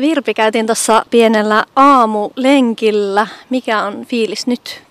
Virpi 0.00 0.34
käytiin 0.34 0.66
tuossa 0.66 1.04
pienellä 1.10 1.64
aamulenkillä. 1.76 3.26
Mikä 3.50 3.82
on 3.82 4.04
fiilis 4.04 4.46
nyt? 4.46 4.82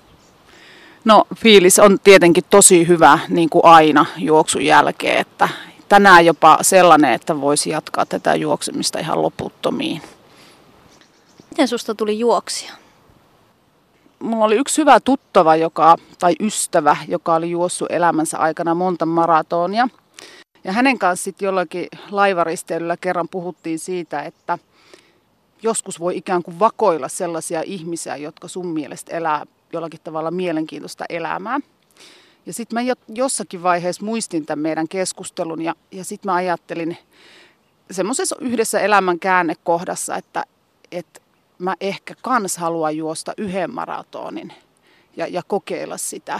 No 1.06 1.24
fiilis 1.36 1.80
on 1.80 2.00
tietenkin 2.04 2.44
tosi 2.50 2.88
hyvä 2.88 3.20
niin 3.30 3.50
kuin 3.50 3.66
aina 3.66 4.06
juoksun 4.18 4.66
jälkeen, 4.66 5.18
että 5.18 5.50
tänään 5.90 6.26
jopa 6.26 6.58
sellainen, 6.62 7.14
että 7.14 7.42
voisi 7.42 7.70
jatkaa 7.70 8.06
tätä 8.06 8.36
juoksemista 8.36 9.00
ihan 9.00 9.22
loputtomiin. 9.22 10.02
Miten 11.50 11.68
susta 11.68 11.96
tuli 11.96 12.20
juoksia? 12.20 12.74
Mulla 14.20 14.46
oli 14.46 14.56
yksi 14.56 14.82
hyvä 14.82 15.00
tuttava 15.00 15.56
joka, 15.56 15.96
tai 16.20 16.36
ystävä, 16.40 16.98
joka 17.08 17.36
oli 17.36 17.50
juossut 17.52 17.92
elämänsä 17.92 18.38
aikana 18.38 18.76
monta 18.76 19.06
maratonia. 19.06 19.88
Ja 20.64 20.72
hänen 20.72 21.00
kanssa 21.00 21.24
sitten 21.24 21.46
jollakin 21.46 21.88
laivaristeilyllä 22.12 22.98
kerran 22.98 23.30
puhuttiin 23.30 23.80
siitä, 23.80 24.22
että 24.22 24.58
joskus 25.62 26.00
voi 26.00 26.18
ikään 26.18 26.44
kuin 26.44 26.60
vakoilla 26.60 27.08
sellaisia 27.08 27.62
ihmisiä, 27.66 28.16
jotka 28.16 28.48
sun 28.48 28.68
mielestä 28.68 29.18
elää 29.18 29.46
jollakin 29.74 30.00
tavalla 30.04 30.32
mielenkiintoista 30.32 31.06
elämää. 31.10 31.60
Ja 32.46 32.54
sitten 32.54 32.86
mä 32.86 32.96
jossakin 33.08 33.64
vaiheessa 33.64 34.06
muistin 34.06 34.46
tämän 34.46 34.64
meidän 34.64 34.88
keskustelun 34.88 35.62
ja, 35.62 35.76
ja 35.92 36.04
sitten 36.04 36.32
mä 36.32 36.36
ajattelin 36.36 36.98
semmoisessa 37.92 38.36
yhdessä 38.42 38.80
elämän 38.80 39.20
käännekohdassa, 39.20 40.16
että, 40.16 40.44
että 40.92 41.22
mä 41.58 41.76
ehkä 41.82 42.14
kans 42.22 42.58
haluan 42.58 42.98
juosta 42.98 43.34
yhden 43.38 43.74
maratonin 43.74 44.54
ja, 45.18 45.28
ja 45.28 45.42
kokeilla 45.48 45.98
sitä. 45.98 46.40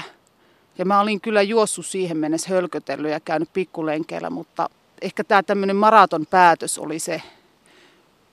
Ja 0.78 0.86
mä 0.86 1.00
olin 1.00 1.22
kyllä 1.22 1.42
juossut 1.42 1.86
siihen 1.86 2.18
mennessä 2.18 2.50
hölkötellyt 2.50 3.12
ja 3.12 3.20
käynyt 3.20 3.54
pikkulenkeillä, 3.54 4.30
mutta 4.30 4.70
ehkä 5.02 5.24
tämä 5.24 5.44
tämmöinen 5.44 5.76
maraton 5.76 6.26
päätös 6.26 6.78
oli 6.78 7.00
se, 7.00 7.22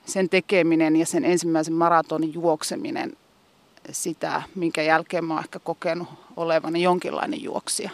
sen 0.07 0.29
tekeminen 0.29 0.97
ja 0.97 1.07
sen 1.07 1.25
ensimmäisen 1.25 1.75
maratonin 1.75 2.35
juokseminen 2.35 3.17
sitä, 3.91 4.43
minkä 4.55 4.83
jälkeen 4.83 5.25
mä 5.25 5.35
oon 5.35 5.43
ehkä 5.43 5.59
kokenut 5.59 6.09
olevani 6.37 6.83
jonkinlainen 6.83 7.43
juoksija. 7.43 7.91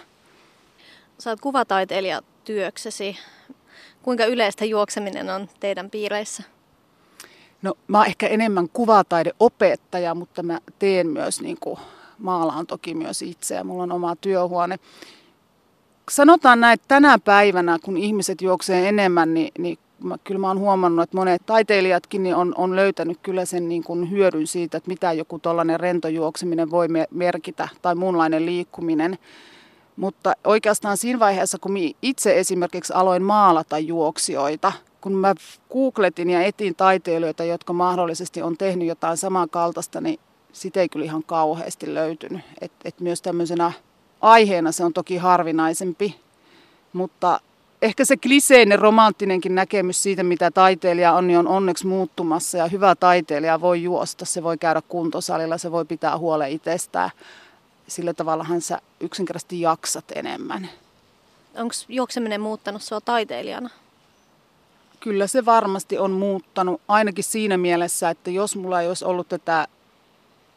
Sä 1.19 1.31
oot 1.31 1.41
kuvataiteilija 1.41 2.23
työksesi. 2.45 3.17
Kuinka 4.03 4.25
yleistä 4.25 4.64
juokseminen 4.64 5.31
on 5.31 5.48
teidän 5.61 5.91
piireissä? 5.91 6.42
No 7.62 7.75
mä 7.89 7.98
oon 7.98 8.06
ehkä 8.06 8.27
enemmän 8.27 8.69
kuvataideopettaja, 8.69 10.14
mutta 10.14 10.42
mä 10.42 10.58
teen 10.79 11.06
myös 11.06 11.41
niin 11.41 11.56
kuin, 11.61 11.81
maalaan 12.19 12.67
toki 12.67 12.95
myös 12.95 13.23
itse 13.23 13.55
ja 13.55 13.64
mulla 13.64 13.83
on 13.83 13.92
oma 13.92 14.17
työhuone. 14.17 14.79
Sanotaan 16.11 16.61
näin, 16.61 16.75
että 16.75 16.89
tänä 16.89 17.19
päivänä, 17.19 17.79
kun 17.84 17.97
ihmiset 17.97 18.42
juoksee 18.42 18.89
enemmän, 18.89 19.34
niin, 19.34 19.53
niin 19.58 19.79
mä, 20.03 20.17
kyllä 20.25 20.41
mä 20.41 20.48
oon 20.48 20.58
huomannut, 20.58 21.03
että 21.03 21.17
monet 21.17 21.42
taiteilijatkin 21.47 22.22
niin 22.22 22.34
on, 22.36 22.55
on 22.56 22.77
löytänyt 22.77 23.19
kyllä 23.22 23.45
sen 23.45 23.69
niin 23.69 23.84
kuin 23.84 24.11
hyödyn 24.11 24.47
siitä, 24.47 24.77
että 24.77 24.89
mitä 24.91 25.12
joku 25.12 25.39
tuollainen 25.39 25.81
rentojuokseminen 25.81 26.70
voi 26.70 26.89
merkitä 27.11 27.69
tai 27.83 27.95
muunlainen 27.95 28.47
liikkuminen. 28.47 29.19
Mutta 29.97 30.33
oikeastaan 30.45 30.97
siinä 30.97 31.19
vaiheessa, 31.19 31.58
kun 31.58 31.75
itse 32.03 32.39
esimerkiksi 32.39 32.92
aloin 32.92 33.23
maalata 33.23 33.78
juoksijoita, 33.78 34.73
kun 35.00 35.12
mä 35.12 35.34
googletin 35.73 36.30
ja 36.30 36.42
etin 36.42 36.75
taiteilijoita, 36.75 37.45
jotka 37.45 37.73
mahdollisesti 37.73 38.42
on 38.42 38.56
tehnyt 38.56 38.89
jotain 38.89 39.17
samankaltaista, 39.17 40.00
niin 40.00 40.20
sitä 40.53 40.80
ei 40.80 40.89
kyllä 40.89 41.05
ihan 41.05 41.23
kauheasti 41.23 41.95
löytynyt. 41.95 42.41
Et, 42.61 42.73
et 42.84 43.00
myös 43.00 43.23
tämmöisenä 43.23 43.73
aiheena 44.20 44.73
se 44.73 44.84
on 44.84 44.92
toki 44.92 45.17
harvinaisempi, 45.17 46.20
mutta 46.92 47.41
ehkä 47.83 48.05
se 48.05 48.16
kliseinen 48.16 48.78
romanttinenkin 48.78 49.55
näkemys 49.55 50.02
siitä, 50.02 50.22
mitä 50.22 50.50
taiteilija 50.50 51.12
on, 51.12 51.27
niin 51.27 51.38
on 51.38 51.48
onneksi 51.48 51.86
muuttumassa. 51.86 52.58
Ja 52.58 52.66
hyvä 52.66 52.94
taiteilija 52.94 53.61
voi 53.61 53.83
juosta, 53.83 54.24
se 54.24 54.42
voi 54.42 54.58
käydä 54.58 54.83
kuntosalilla, 54.89 55.58
se 55.58 55.72
voi 55.72 55.84
pitää 55.84 56.19
huolen 56.19 56.50
itsestään. 56.50 57.11
Sillä 57.86 58.14
tavallahan 58.14 58.61
sä 58.61 58.80
yksinkertaisesti 59.00 59.61
jaksat 59.61 60.05
enemmän. 60.14 60.68
Onko 61.57 61.74
juokseminen 61.89 62.40
muuttanut 62.40 62.83
sua 62.83 63.01
taiteilijana? 63.01 63.70
Kyllä 65.01 65.27
se 65.27 65.45
varmasti 65.45 65.98
on 65.98 66.11
muuttanut, 66.11 66.80
ainakin 66.89 67.24
siinä 67.24 67.57
mielessä, 67.57 68.11
että 68.11 68.30
jos 68.30 68.57
mulla 68.57 68.80
ei 68.80 68.89
olisi 68.89 69.05
ollut 69.05 69.28
tätä 69.28 69.68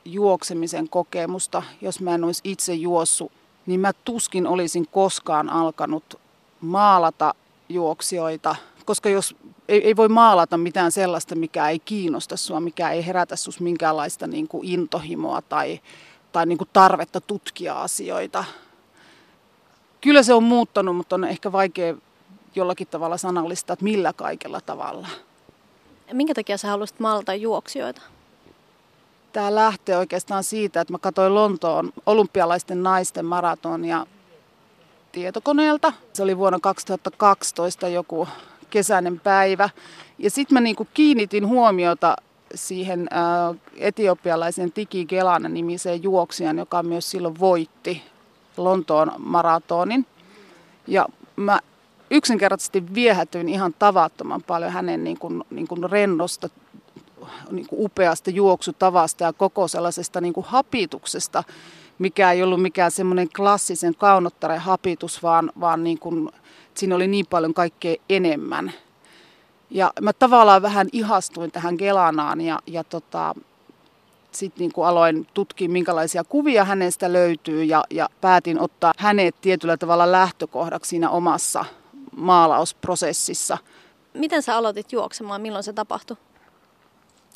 juoksemisen 0.05 0.89
kokemusta, 0.89 1.63
jos 1.81 2.01
mä 2.01 2.16
en 2.16 2.23
olisi 2.23 2.41
itse 2.44 2.73
juossut, 2.73 3.31
niin 3.66 3.79
mä 3.79 3.91
tuskin 4.05 4.47
olisin 4.47 4.88
koskaan 4.91 5.50
alkanut 5.50 6.19
maalata 6.65 7.33
juoksijoita, 7.69 8.55
koska 8.85 9.09
jos 9.09 9.35
ei, 9.67 9.87
ei 9.87 9.95
voi 9.95 10.09
maalata 10.09 10.57
mitään 10.57 10.91
sellaista, 10.91 11.35
mikä 11.35 11.69
ei 11.69 11.79
kiinnosta 11.79 12.37
sua, 12.37 12.59
mikä 12.59 12.91
ei 12.91 13.05
herätä 13.05 13.35
sus 13.35 13.59
minkäänlaista 13.59 14.27
niin 14.27 14.47
kuin 14.47 14.67
intohimoa 14.67 15.41
tai, 15.41 15.79
tai 16.31 16.45
niin 16.45 16.57
kuin 16.57 16.69
tarvetta 16.73 17.21
tutkia 17.21 17.81
asioita. 17.81 18.43
Kyllä 20.01 20.23
se 20.23 20.33
on 20.33 20.43
muuttanut, 20.43 20.95
mutta 20.95 21.15
on 21.15 21.23
ehkä 21.23 21.51
vaikea 21.51 21.95
jollakin 22.55 22.87
tavalla 22.87 23.17
sanallista, 23.17 23.73
että 23.73 23.83
millä 23.83 24.13
kaikella 24.13 24.61
tavalla. 24.61 25.07
Minkä 26.13 26.33
takia 26.33 26.57
sä 26.57 26.67
haluaisit 26.67 26.99
maalata 26.99 27.33
juoksijoita? 27.33 28.01
Tämä 29.33 29.55
lähtee 29.55 29.97
oikeastaan 29.97 30.43
siitä, 30.43 30.81
että 30.81 30.93
mä 30.93 30.99
katsoin 30.99 31.35
Lontoon 31.35 31.93
olympialaisten 32.05 32.83
naisten 32.83 33.25
maratonia 33.25 34.07
tietokoneelta. 35.15 35.93
Se 36.13 36.23
oli 36.23 36.37
vuonna 36.37 36.59
2012 36.61 37.87
joku 37.87 38.27
kesäinen 38.69 39.19
päivä. 39.19 39.69
Ja 40.17 40.29
sitten 40.29 40.53
mä 40.53 40.61
niinku 40.61 40.87
kiinnitin 40.93 41.47
huomiota 41.47 42.15
siihen 42.55 43.09
etiopialaisen 43.77 44.71
Tiki 44.71 45.05
Gelana 45.05 45.49
nimiseen 45.49 46.03
juoksijan, 46.03 46.57
joka 46.57 46.83
myös 46.83 47.11
silloin 47.11 47.39
voitti 47.39 48.03
Lontoon 48.57 49.11
maratonin. 49.17 50.05
Ja 50.87 51.05
mä 51.35 51.59
yksinkertaisesti 52.11 52.93
viehätyin 52.93 53.49
ihan 53.49 53.73
tavattoman 53.79 54.43
paljon 54.43 54.71
hänen 54.71 55.03
niin 55.03 55.19
kuin, 55.19 55.43
niin 55.49 55.67
kuin 55.67 55.91
rennosta, 55.91 56.49
niin 57.51 57.67
kuin 57.67 57.85
upeasta 57.85 58.29
juoksutavasta 58.29 59.23
ja 59.23 59.33
koko 59.33 59.67
sellaisesta 59.67 60.21
niin 60.21 60.33
kuin 60.33 60.45
hapituksesta, 60.49 61.43
mikä 62.00 62.31
ei 62.31 62.44
ollut 62.44 62.61
mikään 62.61 62.91
semmoinen 62.91 63.29
klassisen 63.35 63.95
kaunottaren 63.95 64.59
hapitus, 64.59 65.23
vaan, 65.23 65.51
vaan 65.59 65.83
niin 65.83 66.00
kuin, 66.00 66.29
siinä 66.73 66.95
oli 66.95 67.07
niin 67.07 67.25
paljon 67.29 67.53
kaikkea 67.53 67.95
enemmän. 68.09 68.73
Ja 69.69 69.94
mä 70.01 70.13
tavallaan 70.13 70.61
vähän 70.61 70.88
ihastuin 70.91 71.51
tähän 71.51 71.75
Gelanaan 71.75 72.41
ja, 72.41 72.59
ja 72.67 72.83
tota, 72.83 73.35
sitten 74.31 74.59
niin 74.59 74.72
kuin 74.72 74.88
aloin 74.88 75.28
tutkia, 75.33 75.69
minkälaisia 75.69 76.23
kuvia 76.23 76.66
hänestä 76.66 77.13
löytyy 77.13 77.63
ja, 77.63 77.83
ja 77.89 78.09
päätin 78.22 78.59
ottaa 78.59 78.94
hänet 78.97 79.35
tietyllä 79.41 79.77
tavalla 79.77 80.12
lähtökohdaksi 80.12 80.89
siinä 80.89 81.09
omassa 81.09 81.66
maalausprosessissa. 82.16 83.57
Miten 84.13 84.44
sä 84.44 84.57
aloitit 84.57 84.91
juoksemaan? 84.91 85.41
Milloin 85.41 85.63
se 85.63 85.73
tapahtui? 85.73 86.17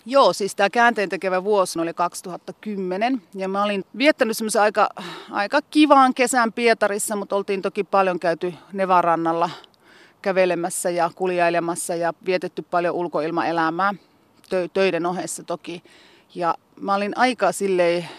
Joo, 0.10 0.34
siis 0.34 0.56
tämä 0.56 0.70
käänteen 0.70 1.10
tekevä 1.10 1.44
vuosi 1.44 1.80
oli 1.80 1.94
2010 1.94 3.22
ja 3.36 3.48
mä 3.48 3.64
olin 3.64 3.86
viettänyt 3.98 4.38
semmoisen 4.38 4.62
aika, 4.62 4.90
aika 5.32 5.62
kivaan 5.62 6.14
kesän 6.14 6.54
Pietarissa, 6.54 7.16
mutta 7.16 7.36
oltiin 7.36 7.62
toki 7.62 7.84
paljon 7.84 8.20
käyty 8.20 8.54
Nevarannalla 8.74 9.50
kävelemässä 10.22 10.90
ja 10.90 11.12
kuljailemassa 11.16 11.96
ja 11.96 12.14
vietetty 12.26 12.62
paljon 12.62 12.96
ulkoilmaelämää 12.96 13.94
töiden 14.74 15.06
ohessa 15.06 15.44
toki. 15.44 15.84
Ja 16.36 16.56
mä 16.82 16.96
olin 16.96 17.18
aika 17.18 17.52
silleen 17.52 18.10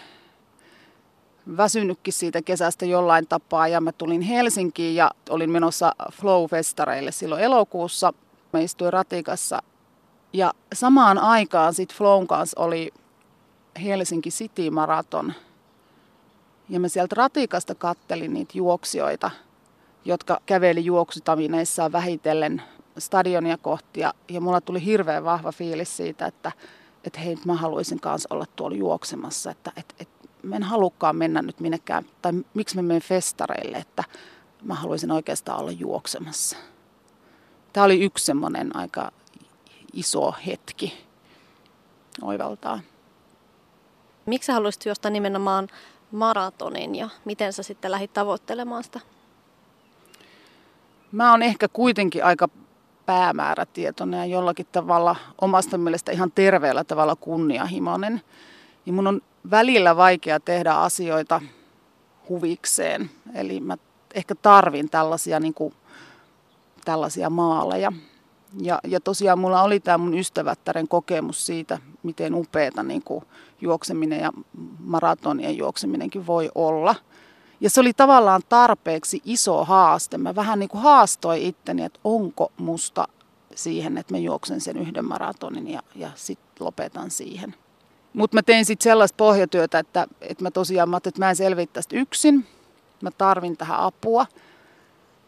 väsynytkin 1.57 2.13
siitä 2.13 2.41
kesästä 2.41 2.85
jollain 2.85 3.27
tapaa 3.27 3.67
ja 3.67 3.81
mä 3.81 3.91
tulin 3.91 4.21
Helsinkiin 4.21 4.95
ja 4.95 5.11
olin 5.29 5.51
menossa 5.51 5.95
Flow-festareille 6.11 7.11
silloin 7.11 7.43
elokuussa. 7.43 8.13
Mä 8.53 8.59
istuin 8.59 8.93
ratikassa 8.93 9.61
ja 10.33 10.53
samaan 10.73 11.17
aikaan 11.17 11.73
sitten 11.73 11.97
Flown 11.97 12.27
kanssa 12.27 12.61
oli 12.61 12.93
Helsinki 13.83 14.29
City 14.29 14.69
Marathon. 14.69 15.33
Ja 16.69 16.79
mä 16.79 16.87
sieltä 16.87 17.15
ratikasta 17.17 17.75
kattelin 17.75 18.33
niitä 18.33 18.57
juoksijoita, 18.57 19.31
jotka 20.05 20.39
käveli 20.45 20.85
juoksutamineissaan 20.85 21.91
vähitellen 21.91 22.61
stadionia 22.97 23.57
kohti. 23.57 23.99
Ja, 23.99 24.13
ja 24.29 24.41
mulla 24.41 24.61
tuli 24.61 24.85
hirveän 24.85 25.23
vahva 25.23 25.51
fiilis 25.51 25.97
siitä, 25.97 26.25
että, 26.25 26.51
että 27.03 27.19
hei, 27.19 27.37
mä 27.45 27.53
haluaisin 27.53 27.99
kanssa 27.99 28.35
olla 28.35 28.45
tuolla 28.55 28.77
juoksemassa. 28.77 29.51
Että, 29.51 29.71
että, 29.77 29.95
että 29.99 30.27
mä 30.43 30.55
en 30.55 30.63
halukkaan 30.63 31.15
mennä 31.15 31.41
nyt 31.41 31.59
minnekään, 31.59 32.05
tai 32.21 32.33
miksi 32.53 32.75
mä 32.75 32.81
menen 32.81 33.01
festareille, 33.01 33.77
että 33.77 34.03
mä 34.63 34.73
haluaisin 34.73 35.11
oikeastaan 35.11 35.59
olla 35.59 35.71
juoksemassa. 35.71 36.57
Tämä 37.73 37.83
oli 37.83 38.03
yksi 38.03 38.25
semmoinen 38.25 38.75
aika 38.75 39.11
iso 39.93 40.35
hetki 40.45 41.05
oivaltaa. 42.21 42.79
Miksi 44.25 44.47
sä 44.47 44.53
haluaisit 44.53 44.85
juosta 44.85 45.09
nimenomaan 45.09 45.67
maratonin 46.11 46.95
ja 46.95 47.09
miten 47.25 47.53
sä 47.53 47.63
sitten 47.63 47.91
lähdit 47.91 48.13
tavoittelemaan 48.13 48.83
sitä? 48.83 48.99
Mä 51.11 51.31
oon 51.31 51.43
ehkä 51.43 51.67
kuitenkin 51.67 52.25
aika 52.25 52.49
päämäärätietoinen 53.05 54.19
ja 54.19 54.25
jollakin 54.25 54.67
tavalla 54.71 55.15
omasta 55.41 55.77
mielestä 55.77 56.11
ihan 56.11 56.31
terveellä 56.31 56.83
tavalla 56.83 57.15
kunnianhimoinen. 57.15 58.21
Ja 58.85 58.93
mun 58.93 59.07
on 59.07 59.21
välillä 59.51 59.97
vaikea 59.97 60.39
tehdä 60.39 60.73
asioita 60.73 61.41
huvikseen. 62.29 63.09
Eli 63.35 63.59
mä 63.59 63.77
ehkä 64.13 64.35
tarvin 64.35 64.89
tällaisia, 64.89 65.39
niin 65.39 65.53
kuin, 65.53 65.73
tällaisia 66.85 67.29
maaleja. 67.29 67.91
Ja, 68.59 68.79
ja 68.87 68.99
tosiaan 68.99 69.39
mulla 69.39 69.63
oli 69.63 69.79
tämä 69.79 69.97
mun 69.97 70.17
ystävättären 70.17 70.87
kokemus 70.87 71.45
siitä, 71.45 71.79
miten 72.03 72.35
upeata 72.35 72.83
niin 72.83 73.03
kuin 73.03 73.25
juokseminen 73.61 74.19
ja 74.19 74.31
maratonien 74.79 75.57
juokseminenkin 75.57 76.27
voi 76.27 76.49
olla. 76.55 76.95
Ja 77.61 77.69
se 77.69 77.79
oli 77.79 77.93
tavallaan 77.93 78.41
tarpeeksi 78.49 79.21
iso 79.25 79.65
haaste. 79.65 80.17
Mä 80.17 80.35
vähän 80.35 80.59
niin 80.59 80.69
kuin 80.69 80.81
haastoin 80.81 81.41
itteni, 81.41 81.83
että 81.83 81.99
onko 82.03 82.51
musta 82.57 83.07
siihen, 83.55 83.97
että 83.97 84.13
mä 84.13 84.17
juoksen 84.17 84.61
sen 84.61 84.77
yhden 84.77 85.05
maratonin 85.05 85.67
ja, 85.67 85.81
ja 85.95 86.11
sitten 86.15 86.65
lopetan 86.65 87.11
siihen. 87.11 87.55
Mutta 88.13 88.37
mä 88.37 88.43
tein 88.43 88.65
sitten 88.65 88.83
sellaista 88.83 89.15
pohjatyötä, 89.17 89.79
että, 89.79 90.07
että 90.21 90.43
mä 90.43 90.51
tosiaan 90.51 90.89
mä 90.89 90.97
että 90.97 91.19
mä 91.19 91.29
en 91.29 91.35
selviä 91.35 91.65
tästä 91.65 91.95
yksin. 91.95 92.47
Mä 93.01 93.11
tarvin 93.17 93.57
tähän 93.57 93.79
apua. 93.79 94.25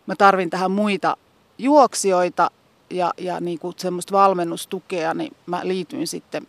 Mä 0.08 0.16
tarvin 0.16 0.50
tähän 0.50 0.72
muita 0.72 1.18
juoksijoita 1.58 2.52
ja, 2.90 3.14
ja 3.18 3.40
niin 3.40 3.60
kuin 3.60 3.74
semmoista 3.78 4.12
valmennustukea, 4.12 5.14
niin 5.14 5.36
mä 5.46 5.62
liityin 5.64 6.08
sitten, 6.08 6.48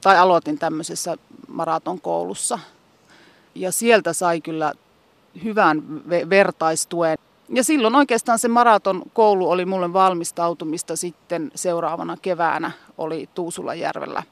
tai 0.00 0.18
aloitin 0.18 0.58
tämmöisessä 0.58 1.16
maratonkoulussa. 1.48 2.58
Ja 3.54 3.72
sieltä 3.72 4.12
sai 4.12 4.40
kyllä 4.40 4.72
hyvän 5.44 5.82
vertaistuen. 6.30 7.18
Ja 7.48 7.64
silloin 7.64 7.94
oikeastaan 7.94 8.38
se 8.38 8.48
maraton 8.48 9.02
koulu 9.12 9.50
oli 9.50 9.64
mulle 9.64 9.92
valmistautumista 9.92 10.96
sitten 10.96 11.50
seuraavana 11.54 12.16
keväänä 12.22 12.70
oli 12.98 13.28
Tuusulajärvellä 13.34 14.22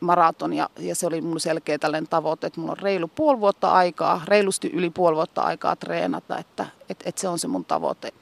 maraton 0.00 0.52
ja, 0.52 0.68
ja 0.78 0.94
se 0.94 1.06
oli 1.06 1.20
mun 1.20 1.40
selkeä 1.40 1.78
tällainen 1.78 2.08
tavoite, 2.08 2.46
että 2.46 2.60
mulla 2.60 2.72
on 2.72 2.78
reilu 2.78 3.08
puoli 3.08 3.40
vuotta 3.40 3.72
aikaa, 3.72 4.22
reilusti 4.24 4.70
yli 4.70 4.90
puoli 4.90 5.16
vuotta 5.16 5.42
aikaa 5.42 5.76
treenata, 5.76 6.38
että 6.38 6.66
et, 6.88 7.02
et 7.04 7.18
se 7.18 7.28
on 7.28 7.38
se 7.38 7.48
mun 7.48 7.64
tavoite. 7.64 8.12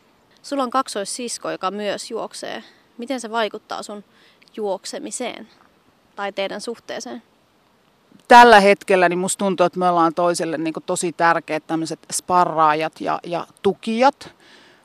Sulla 0.46 0.62
on 0.62 0.70
kaksoissisko, 0.70 1.50
joka 1.50 1.70
myös 1.70 2.10
juoksee. 2.10 2.64
Miten 2.98 3.20
se 3.20 3.30
vaikuttaa 3.30 3.82
sun 3.82 4.04
juoksemiseen 4.56 5.48
tai 6.16 6.32
teidän 6.32 6.60
suhteeseen? 6.60 7.22
Tällä 8.28 8.60
hetkellä 8.60 9.08
niin 9.08 9.18
musta 9.18 9.38
tuntuu, 9.38 9.66
että 9.66 9.78
me 9.78 9.88
ollaan 9.88 10.14
toiselle 10.14 10.58
niin 10.58 10.74
tosi 10.86 11.12
tärkeät 11.12 11.66
tämmöiset 11.66 11.98
sparraajat 12.12 13.00
ja, 13.00 13.20
ja 13.26 13.46
tukijat, 13.62 14.34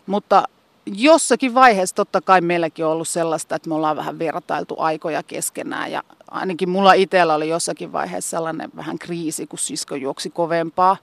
mutta 0.06 0.44
jossakin 0.86 1.54
vaiheessa 1.54 1.96
totta 1.96 2.22
kai 2.22 2.42
meilläkin 2.42 2.86
on 2.86 2.92
ollut 2.92 3.08
sellaista, 3.08 3.56
että 3.56 3.70
me 3.70 3.76
ollaan 3.76 3.98
vähän 3.98 4.20
vertailtu 4.20 4.76
aikoja 4.78 5.24
keskenään 5.24 5.92
ja 5.92 6.04
ainakin 6.32 6.70
mulla 6.70 6.94
itsellä 6.94 7.34
oli 7.34 7.50
jossakin 7.50 7.92
vaiheessa 7.92 8.30
sellainen 8.30 8.70
vähän 8.76 9.00
kriisi, 9.00 9.48
kun 9.48 9.60
sisko 9.60 9.96
juoksi 9.96 10.30
kovempaa. 10.30 10.98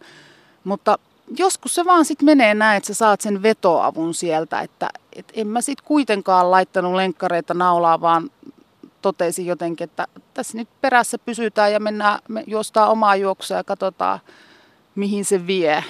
Mutta 0.64 0.98
joskus 1.36 1.74
se 1.74 1.84
vaan 1.84 2.04
sitten 2.04 2.26
menee 2.26 2.54
näin, 2.54 2.76
että 2.76 2.86
sä 2.86 2.94
saat 2.94 3.20
sen 3.20 3.42
vetoavun 3.42 4.14
sieltä, 4.14 4.60
että 4.60 4.88
et 5.12 5.32
en 5.34 5.46
mä 5.46 5.60
sitten 5.60 5.86
kuitenkaan 5.86 6.50
laittanut 6.50 6.94
lenkkareita 6.94 7.54
naulaa, 7.54 8.00
vaan 8.00 8.30
totesin 9.02 9.46
jotenkin, 9.46 9.84
että 9.84 10.06
tässä 10.34 10.58
nyt 10.58 10.68
perässä 10.80 11.18
pysytään 11.18 11.72
ja 11.72 11.80
mennään, 11.80 12.18
me 12.28 12.44
juostaan 12.46 12.90
omaa 12.90 13.16
juoksua 13.16 13.56
ja 13.56 13.64
katsotaan, 13.64 14.20
mihin 14.94 15.24
se 15.24 15.46
vie. 15.46 15.84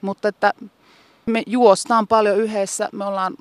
Mutta 0.00 0.28
että 0.28 0.52
me 1.26 1.42
juostaan 1.46 2.06
paljon 2.06 2.36
yhdessä, 2.36 2.88
me 2.92 3.04
ollaan 3.04 3.34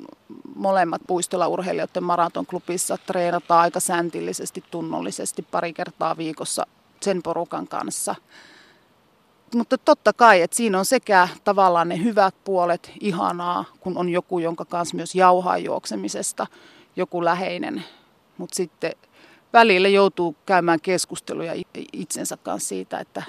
molemmat 0.55 1.01
puistolla 1.07 1.47
urheilijoiden 1.47 2.03
maratonklubissa, 2.03 2.97
treenataan 2.97 3.61
aika 3.61 3.79
säntillisesti, 3.79 4.63
tunnollisesti 4.71 5.41
pari 5.41 5.73
kertaa 5.73 6.17
viikossa 6.17 6.67
sen 7.01 7.23
porukan 7.23 7.67
kanssa– 7.67 8.15
mutta 9.55 9.77
totta 9.77 10.13
kai, 10.13 10.41
että 10.41 10.57
siinä 10.57 10.79
on 10.79 10.85
sekä 10.85 11.27
tavallaan 11.43 11.89
ne 11.89 12.03
hyvät 12.03 12.35
puolet 12.43 12.91
ihanaa, 12.99 13.65
kun 13.79 13.97
on 13.97 14.09
joku, 14.09 14.39
jonka 14.39 14.65
kanssa 14.65 14.95
myös 14.95 15.15
jauhaa 15.15 15.57
juoksemisesta, 15.57 16.47
joku 16.95 17.25
läheinen. 17.25 17.83
Mutta 18.37 18.55
sitten 18.55 18.91
välillä 19.53 19.87
joutuu 19.87 20.35
käymään 20.45 20.81
keskusteluja 20.81 21.53
itsensä 21.93 22.37
kanssa 22.37 22.69
siitä, 22.69 22.99
että 22.99 23.23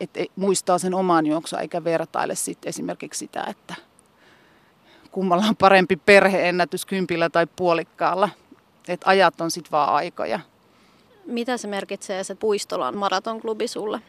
et, 0.00 0.10
et, 0.16 0.30
muistaa 0.36 0.78
sen 0.78 0.94
oman 0.94 1.26
juoksua 1.26 1.58
eikä 1.58 1.84
vertaile 1.84 2.34
sitten 2.34 2.68
esimerkiksi 2.68 3.18
sitä, 3.18 3.44
että 3.48 3.74
kummalla 5.10 5.44
on 5.48 5.56
parempi 5.56 5.96
perheennätys 5.96 6.86
kympillä 6.86 7.30
tai 7.30 7.46
puolikkaalla. 7.56 8.28
Että 8.88 9.10
ajat 9.10 9.40
on 9.40 9.50
sitten 9.50 9.70
vaan 9.70 9.94
aikoja. 9.94 10.40
Mitä 11.26 11.56
se 11.56 11.68
merkitsee 11.68 12.24
se 12.24 12.34
Puistolan 12.34 12.96
maratonklubi 12.96 13.68
sulle? 13.68 14.00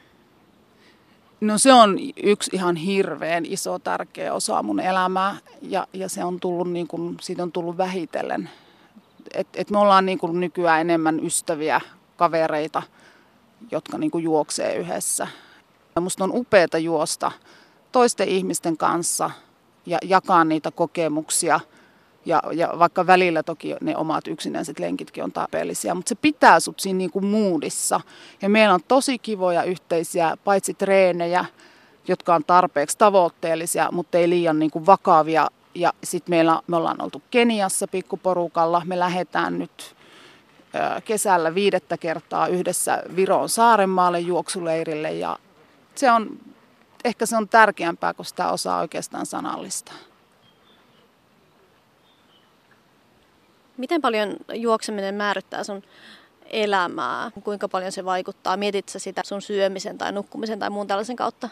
No 1.46 1.58
se 1.58 1.74
on 1.74 1.98
yksi 2.24 2.52
ihan 2.54 2.76
hirveän 2.76 3.46
iso 3.46 3.80
tärkeä 3.80 4.34
osa 4.34 4.64
mun 4.64 4.80
elämää 4.80 5.36
ja, 5.62 5.88
ja 5.94 6.10
se 6.10 6.24
on 6.24 6.40
tullut 6.40 6.72
niin 6.72 6.88
kuin, 6.88 7.18
siitä 7.22 7.44
on 7.44 7.52
tullut 7.52 7.78
vähitellen. 7.78 8.50
Et, 9.34 9.48
et 9.54 9.70
me 9.70 9.78
ollaan 9.78 10.06
niin 10.06 10.18
kuin 10.18 10.40
nykyään 10.40 10.82
enemmän 10.82 11.26
ystäviä, 11.26 11.82
kavereita, 12.18 12.84
jotka 13.72 13.98
niin 13.98 14.12
kuin 14.12 14.24
juoksee 14.24 14.76
yhdessä. 14.76 15.28
Ja 15.96 16.02
musta 16.02 16.24
on 16.24 16.32
upeata 16.34 16.78
juosta 16.78 17.32
toisten 17.92 18.28
ihmisten 18.28 18.78
kanssa 18.78 19.32
ja 19.86 19.98
jakaa 20.04 20.44
niitä 20.44 20.72
kokemuksia– 20.72 21.60
ja, 22.26 22.44
ja 22.54 22.74
vaikka 22.80 23.08
välillä 23.08 23.44
toki 23.44 23.76
ne 23.82 23.98
omat 23.98 24.28
yksinäiset 24.28 24.80
lenkitkin 24.80 25.24
on 25.24 25.32
tarpeellisia, 25.32 25.96
mutta 25.96 26.10
se 26.10 26.16
pitää 26.16 26.60
sut 26.60 26.80
siinä 26.80 26.98
niin 26.98 27.12
kuin 27.12 27.26
moodissa. 27.26 28.02
Ja 28.42 28.50
meillä 28.50 28.74
on 28.74 28.80
tosi 28.88 29.20
kivoja 29.20 29.64
yhteisiä, 29.64 30.38
paitsi 30.44 30.74
treenejä, 30.74 31.46
jotka 32.08 32.36
on 32.36 32.44
tarpeeksi 32.44 32.98
tavoitteellisia, 32.98 33.90
mutta 33.92 34.18
ei 34.18 34.30
liian 34.30 34.60
niin 34.60 34.72
kuin 34.72 34.86
vakavia. 34.86 35.48
Ja 35.76 35.94
sitten 36.04 36.32
meillä, 36.32 36.62
me 36.68 36.76
ollaan 36.76 37.02
oltu 37.02 37.22
Keniassa 37.32 37.88
pikkuporukalla. 37.88 38.82
Me 38.86 39.00
lähdetään 39.00 39.60
nyt 39.60 39.96
kesällä 41.06 41.56
viidettä 41.56 41.98
kertaa 41.98 42.48
yhdessä 42.48 43.04
Viron 43.16 43.50
Saarenmaalle 43.50 44.20
juoksuleirille 44.20 45.14
ja 45.14 45.38
se 45.96 46.12
on, 46.12 46.40
ehkä 47.06 47.26
se 47.26 47.38
on 47.38 47.50
tärkeämpää, 47.50 48.14
kun 48.14 48.26
sitä 48.26 48.52
osaa 48.52 48.80
oikeastaan 48.80 49.26
sanallistaa. 49.26 49.96
Miten 53.78 54.02
paljon 54.02 54.36
juokseminen 54.54 55.16
määrittää 55.16 55.64
sun 55.64 55.84
elämää? 56.46 57.32
Kuinka 57.44 57.68
paljon 57.68 57.92
se 57.92 58.06
vaikuttaa? 58.06 58.58
Mietit 58.58 58.90
sä 58.90 59.00
sitä 59.00 59.22
sun 59.26 59.42
syömisen 59.42 59.98
tai 59.98 60.12
nukkumisen 60.12 60.60
tai 60.60 60.70
muun 60.70 60.88
tällaisen 60.88 61.16
kautta? 61.16 61.50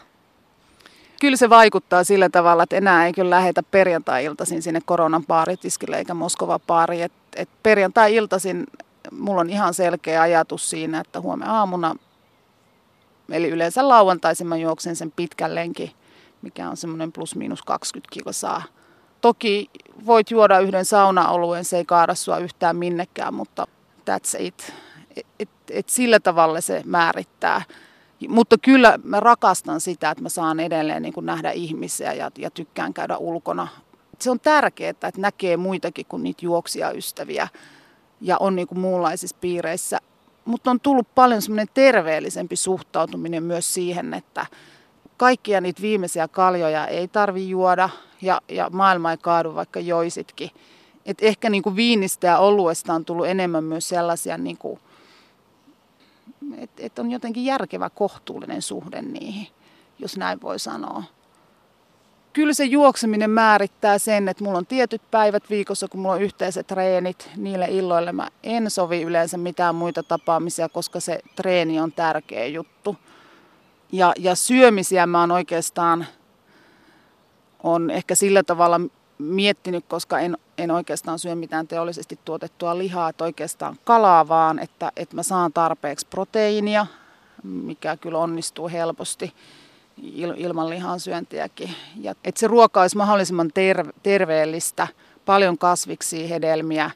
Kyllä 1.20 1.36
se 1.36 1.50
vaikuttaa 1.50 2.04
sillä 2.04 2.28
tavalla, 2.28 2.62
että 2.62 2.76
enää 2.76 3.06
ei 3.06 3.12
kyllä 3.12 3.30
lähetä 3.30 3.62
perjantai-iltaisin 3.62 4.62
sinne 4.62 4.80
koronan 4.84 5.26
baaritiskille 5.26 5.96
eikä 5.96 6.14
Moskova 6.14 6.58
baari. 6.58 7.02
Et, 7.02 7.12
et 7.36 7.48
perjantai-iltaisin 7.62 8.66
mulla 9.10 9.40
on 9.40 9.50
ihan 9.50 9.74
selkeä 9.74 10.22
ajatus 10.22 10.70
siinä, 10.70 11.00
että 11.00 11.20
huomenna 11.20 11.58
aamuna, 11.58 11.96
eli 13.30 13.48
yleensä 13.48 13.88
lauantaisin 13.88 14.46
mä 14.46 14.56
juoksen 14.56 14.96
sen 14.96 15.12
pitkän 15.16 15.54
lenki, 15.54 15.94
mikä 16.42 16.68
on 16.68 16.76
semmoinen 16.76 17.12
plus 17.12 17.36
miinus 17.36 17.62
20 17.62 18.12
kilsaa 18.12 18.62
Toki 19.24 19.70
voit 20.06 20.30
juoda 20.30 20.58
yhden 20.58 20.84
saunaoluen, 20.84 21.64
se 21.64 21.76
ei 21.76 21.84
kaada 21.84 22.14
sua 22.14 22.38
yhtään 22.38 22.76
minnekään, 22.76 23.34
mutta 23.34 23.66
that's 24.10 24.36
it. 24.42 24.72
Et, 25.16 25.26
et, 25.38 25.48
et 25.70 25.88
sillä 25.88 26.20
tavalla 26.20 26.60
se 26.60 26.82
määrittää. 26.84 27.62
Mutta 28.28 28.58
kyllä 28.58 28.98
mä 29.04 29.20
rakastan 29.20 29.80
sitä, 29.80 30.10
että 30.10 30.22
mä 30.22 30.28
saan 30.28 30.60
edelleen 30.60 31.02
niin 31.02 31.12
kuin 31.12 31.26
nähdä 31.26 31.50
ihmisiä 31.50 32.12
ja, 32.12 32.30
ja 32.38 32.50
tykkään 32.50 32.94
käydä 32.94 33.16
ulkona. 33.16 33.68
Se 34.20 34.30
on 34.30 34.40
tärkeää, 34.40 34.90
että 34.90 35.10
näkee 35.16 35.56
muitakin 35.56 36.06
kuin 36.06 36.22
niitä 36.22 36.44
juoksijaystäviä 36.44 37.48
ja 38.20 38.36
on 38.40 38.56
niin 38.56 38.68
kuin 38.68 38.78
muunlaisissa 38.78 39.36
piireissä. 39.40 39.98
Mutta 40.44 40.70
on 40.70 40.80
tullut 40.80 41.14
paljon 41.14 41.42
semmoinen 41.42 41.68
terveellisempi 41.74 42.56
suhtautuminen 42.56 43.42
myös 43.42 43.74
siihen, 43.74 44.14
että 44.14 44.46
kaikkia 45.16 45.60
niitä 45.60 45.82
viimeisiä 45.82 46.28
kaljoja 46.28 46.86
ei 46.86 47.08
tarvi 47.08 47.48
juoda 47.48 47.88
ja, 48.22 48.40
ja 48.48 48.70
maailma 48.70 49.10
ei 49.10 49.16
kaadu 49.16 49.54
vaikka 49.54 49.80
joisitkin. 49.80 50.50
Et 51.06 51.18
ehkä 51.22 51.50
niin 51.50 51.62
kuin 51.62 51.76
viinistä 51.76 52.26
ja 52.26 52.38
oluesta 52.38 52.94
on 52.94 53.04
tullut 53.04 53.26
enemmän 53.26 53.64
myös 53.64 53.88
sellaisia, 53.88 54.38
niin 54.38 54.58
kuin, 54.58 54.80
että 56.56 56.82
et 56.86 56.98
on 56.98 57.10
jotenkin 57.10 57.44
järkevä 57.44 57.90
kohtuullinen 57.90 58.62
suhde 58.62 59.02
niihin, 59.02 59.46
jos 59.98 60.16
näin 60.16 60.40
voi 60.42 60.58
sanoa. 60.58 61.02
Kyllä 62.32 62.54
se 62.54 62.64
juokseminen 62.64 63.30
määrittää 63.30 63.98
sen, 63.98 64.28
että 64.28 64.44
mulla 64.44 64.58
on 64.58 64.66
tietyt 64.66 65.02
päivät 65.10 65.50
viikossa, 65.50 65.88
kun 65.88 66.00
mulla 66.00 66.14
on 66.14 66.22
yhteiset 66.22 66.66
treenit. 66.66 67.30
Niille 67.36 67.66
illoille 67.70 68.12
mä 68.12 68.28
en 68.42 68.70
sovi 68.70 69.02
yleensä 69.02 69.36
mitään 69.36 69.74
muita 69.74 70.02
tapaamisia, 70.02 70.68
koska 70.68 71.00
se 71.00 71.20
treeni 71.36 71.80
on 71.80 71.92
tärkeä 71.92 72.46
juttu. 72.46 72.96
Ja, 73.94 74.12
ja 74.18 74.34
syömisiä 74.34 75.06
mä 75.06 75.20
oon 75.20 75.30
oikeastaan 75.30 76.06
on 77.62 77.90
ehkä 77.90 78.14
sillä 78.14 78.42
tavalla 78.42 78.80
miettinyt, 79.18 79.84
koska 79.88 80.18
en, 80.18 80.38
en 80.58 80.70
oikeastaan 80.70 81.18
syö 81.18 81.34
mitään 81.34 81.68
teollisesti 81.68 82.18
tuotettua 82.24 82.78
lihaa, 82.78 83.08
että 83.08 83.24
oikeastaan 83.24 83.76
kalaa 83.84 84.28
vaan, 84.28 84.58
että, 84.58 84.92
että 84.96 85.16
mä 85.16 85.22
saan 85.22 85.52
tarpeeksi 85.52 86.06
proteiinia, 86.06 86.86
mikä 87.42 87.96
kyllä 87.96 88.18
onnistuu 88.18 88.68
helposti 88.68 89.32
ilman 90.36 90.70
lihan 90.70 91.00
syöntiäkin. 91.00 91.70
Ja 92.00 92.14
että 92.24 92.40
se 92.40 92.46
ruoka 92.46 92.80
olisi 92.80 92.96
mahdollisimman 92.96 93.50
terve, 93.54 93.92
terveellistä, 94.02 94.88
paljon 95.24 95.58
kasviksi, 95.58 96.30
hedelmiä. 96.30 96.90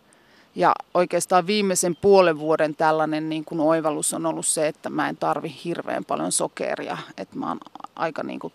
Ja 0.58 0.74
oikeastaan 0.94 1.46
viimeisen 1.46 1.96
puolen 1.96 2.38
vuoden 2.38 2.76
tällainen 2.76 3.28
niin 3.28 3.44
kuin 3.44 3.60
oivallus 3.60 4.14
on 4.14 4.26
ollut 4.26 4.46
se, 4.46 4.68
että 4.68 4.90
mä 4.90 5.08
en 5.08 5.16
tarvi 5.16 5.54
hirveän 5.64 6.04
paljon 6.04 6.32
sokeria. 6.32 6.98
Että 7.16 7.38
mä 7.38 7.48
oon 7.48 7.60
aika 7.96 8.22
niin 8.22 8.38
kuin 8.38 8.52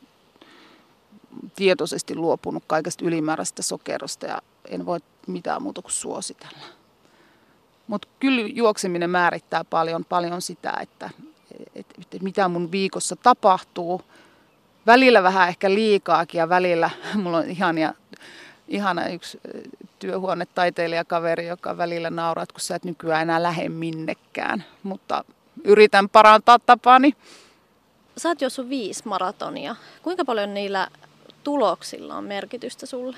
tietoisesti 1.55 2.15
luopunut 2.15 2.63
kaikesta 2.67 3.05
ylimääräistä 3.05 3.61
sokerosta 3.61 4.25
ja 4.25 4.41
en 4.69 4.85
voi 4.85 4.99
mitään 5.27 5.61
muuta 5.61 5.81
kuin 5.81 5.91
suositella. 5.91 6.65
Mutta 7.87 8.07
kyllä 8.19 8.47
juokseminen 8.53 9.09
määrittää 9.09 9.63
paljon, 9.63 10.05
paljon 10.05 10.41
sitä, 10.41 10.73
että, 10.81 11.09
että, 11.75 11.93
että 12.01 12.17
mitä 12.21 12.47
mun 12.47 12.71
viikossa 12.71 13.15
tapahtuu. 13.15 14.01
Välillä 14.85 15.23
vähän 15.23 15.49
ehkä 15.49 15.69
liikaakin 15.73 16.39
ja 16.39 16.49
välillä 16.49 16.89
mulla 17.23 17.37
on 17.37 17.49
ihania, 17.49 17.93
ihana 18.67 19.07
yksi 19.07 19.39
työhuonetaiteilijakaveri, 20.07 21.47
joka 21.47 21.77
välillä 21.77 22.09
nauraa, 22.09 22.45
kun 22.45 22.59
sä 22.59 22.75
et 22.75 22.83
nykyään 22.83 23.21
enää 23.21 23.43
lähde 23.43 23.69
minnekään. 23.69 24.63
Mutta 24.83 25.25
yritän 25.63 26.09
parantaa 26.09 26.59
tapaani. 26.59 27.13
Sä 28.17 28.29
oot 28.29 28.41
juossut 28.41 28.69
viisi 28.69 29.07
maratonia. 29.07 29.75
Kuinka 30.01 30.25
paljon 30.25 30.53
niillä 30.53 30.87
tuloksilla 31.43 32.15
on 32.15 32.23
merkitystä 32.23 32.85
sulle? 32.85 33.17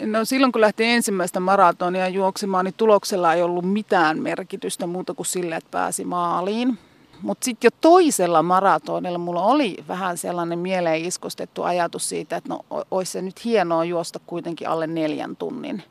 No 0.00 0.24
silloin 0.24 0.52
kun 0.52 0.60
lähti 0.60 0.84
ensimmäistä 0.84 1.40
maratonia 1.40 2.08
juoksemaan, 2.08 2.64
niin 2.64 2.74
tuloksella 2.76 3.34
ei 3.34 3.42
ollut 3.42 3.72
mitään 3.72 4.18
merkitystä 4.18 4.86
muuta 4.86 5.14
kuin 5.14 5.26
sille, 5.26 5.56
että 5.56 5.70
pääsi 5.70 6.04
maaliin. 6.04 6.78
Mutta 7.24 7.44
sitten 7.44 7.66
jo 7.66 7.76
toisella 7.80 8.42
maratonilla 8.42 9.18
mulla 9.18 9.42
oli 9.42 9.76
vähän 9.88 10.18
sellainen 10.18 10.58
mieleen 10.58 11.04
iskostettu 11.04 11.62
ajatus 11.62 12.08
siitä, 12.08 12.36
että 12.36 12.48
no 12.48 12.60
olisi 12.90 13.12
se 13.12 13.22
nyt 13.22 13.44
hienoa 13.44 13.84
juosta 13.84 14.20
kuitenkin 14.26 14.68
alle 14.68 14.86
neljän 14.86 15.36
tunnin. 15.36 15.82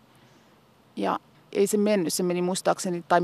Ja 0.95 1.19
ei 1.51 1.67
se 1.67 1.77
mennyt, 1.77 2.13
se 2.13 2.23
meni 2.23 2.41
muistaakseni, 2.41 3.03
tai 3.07 3.21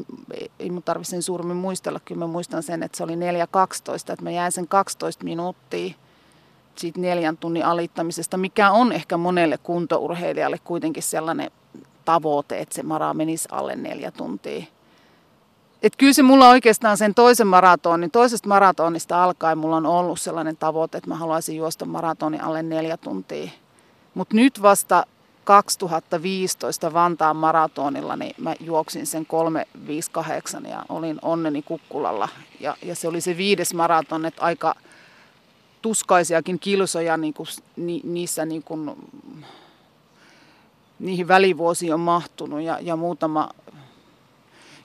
ei 0.59 0.69
mun 0.69 0.83
tarvitse 0.83 1.09
sen 1.09 1.23
suuremmin 1.23 1.57
muistella, 1.57 1.99
kyllä 1.99 2.19
mä 2.19 2.27
muistan 2.27 2.63
sen, 2.63 2.83
että 2.83 2.97
se 2.97 3.03
oli 3.03 3.15
4.12, 3.15 3.19
että 3.95 4.23
mä 4.23 4.31
jäin 4.31 4.51
sen 4.51 4.67
12 4.67 5.23
minuuttia 5.23 5.93
siitä 6.75 6.99
neljän 6.99 7.37
tunnin 7.37 7.65
alittamisesta, 7.65 8.37
mikä 8.37 8.71
on 8.71 8.91
ehkä 8.91 9.17
monelle 9.17 9.57
kuntourheilijalle 9.57 10.57
kuitenkin 10.63 11.03
sellainen 11.03 11.51
tavoite, 12.05 12.59
että 12.59 12.75
se 12.75 12.83
mara 12.83 13.13
menisi 13.13 13.47
alle 13.51 13.75
neljä 13.75 14.11
tuntia. 14.11 14.65
Et 15.83 15.95
kyllä 15.95 16.13
se 16.13 16.24
mulla 16.24 16.50
oikeastaan 16.50 16.98
sen 16.98 17.13
toisen 17.13 17.48
maratonin, 17.48 18.12
toisesta 18.12 18.50
maratonista 18.50 19.24
alkaen 19.24 19.57
mulla 19.57 19.75
on 19.75 19.86
ollut 19.86 20.19
sellainen 20.19 20.57
tavoite, 20.57 20.98
että 20.98 21.09
mä 21.09 21.15
haluaisin 21.15 21.55
juosta 21.55 21.86
maratonin 21.86 22.41
alle 22.41 22.63
neljä 22.63 22.98
tuntia. 22.98 23.50
Mutta 24.13 24.36
nyt 24.36 24.62
vasta 24.62 25.05
2015 25.43 26.93
Vantaan 26.93 27.36
maratonilla, 27.36 28.15
niin 28.15 28.36
mä 28.38 28.55
juoksin 28.59 29.05
sen 29.05 29.25
358 29.25 30.65
ja 30.65 30.86
olin 30.89 31.19
onneni 31.21 31.62
kukkulalla. 31.62 32.29
Ja, 32.59 32.77
ja 32.81 32.95
se 32.95 33.07
oli 33.07 33.21
se 33.21 33.38
viides 33.38 33.74
maraton, 33.74 34.25
että 34.25 34.41
aika 34.41 34.75
tuskaisiakin 35.81 36.59
kilsoja 36.59 37.17
niin 37.17 37.33
kuin, 37.33 37.48
ni, 37.75 38.01
niissä 38.03 38.45
niin 38.45 38.63
kuin, 38.63 38.91
niihin 41.00 41.27
välivuosiin 41.27 41.93
on 41.93 42.00
mahtunut 42.00 42.62
ja, 42.62 42.79
ja 42.81 42.95
muutama 42.95 43.50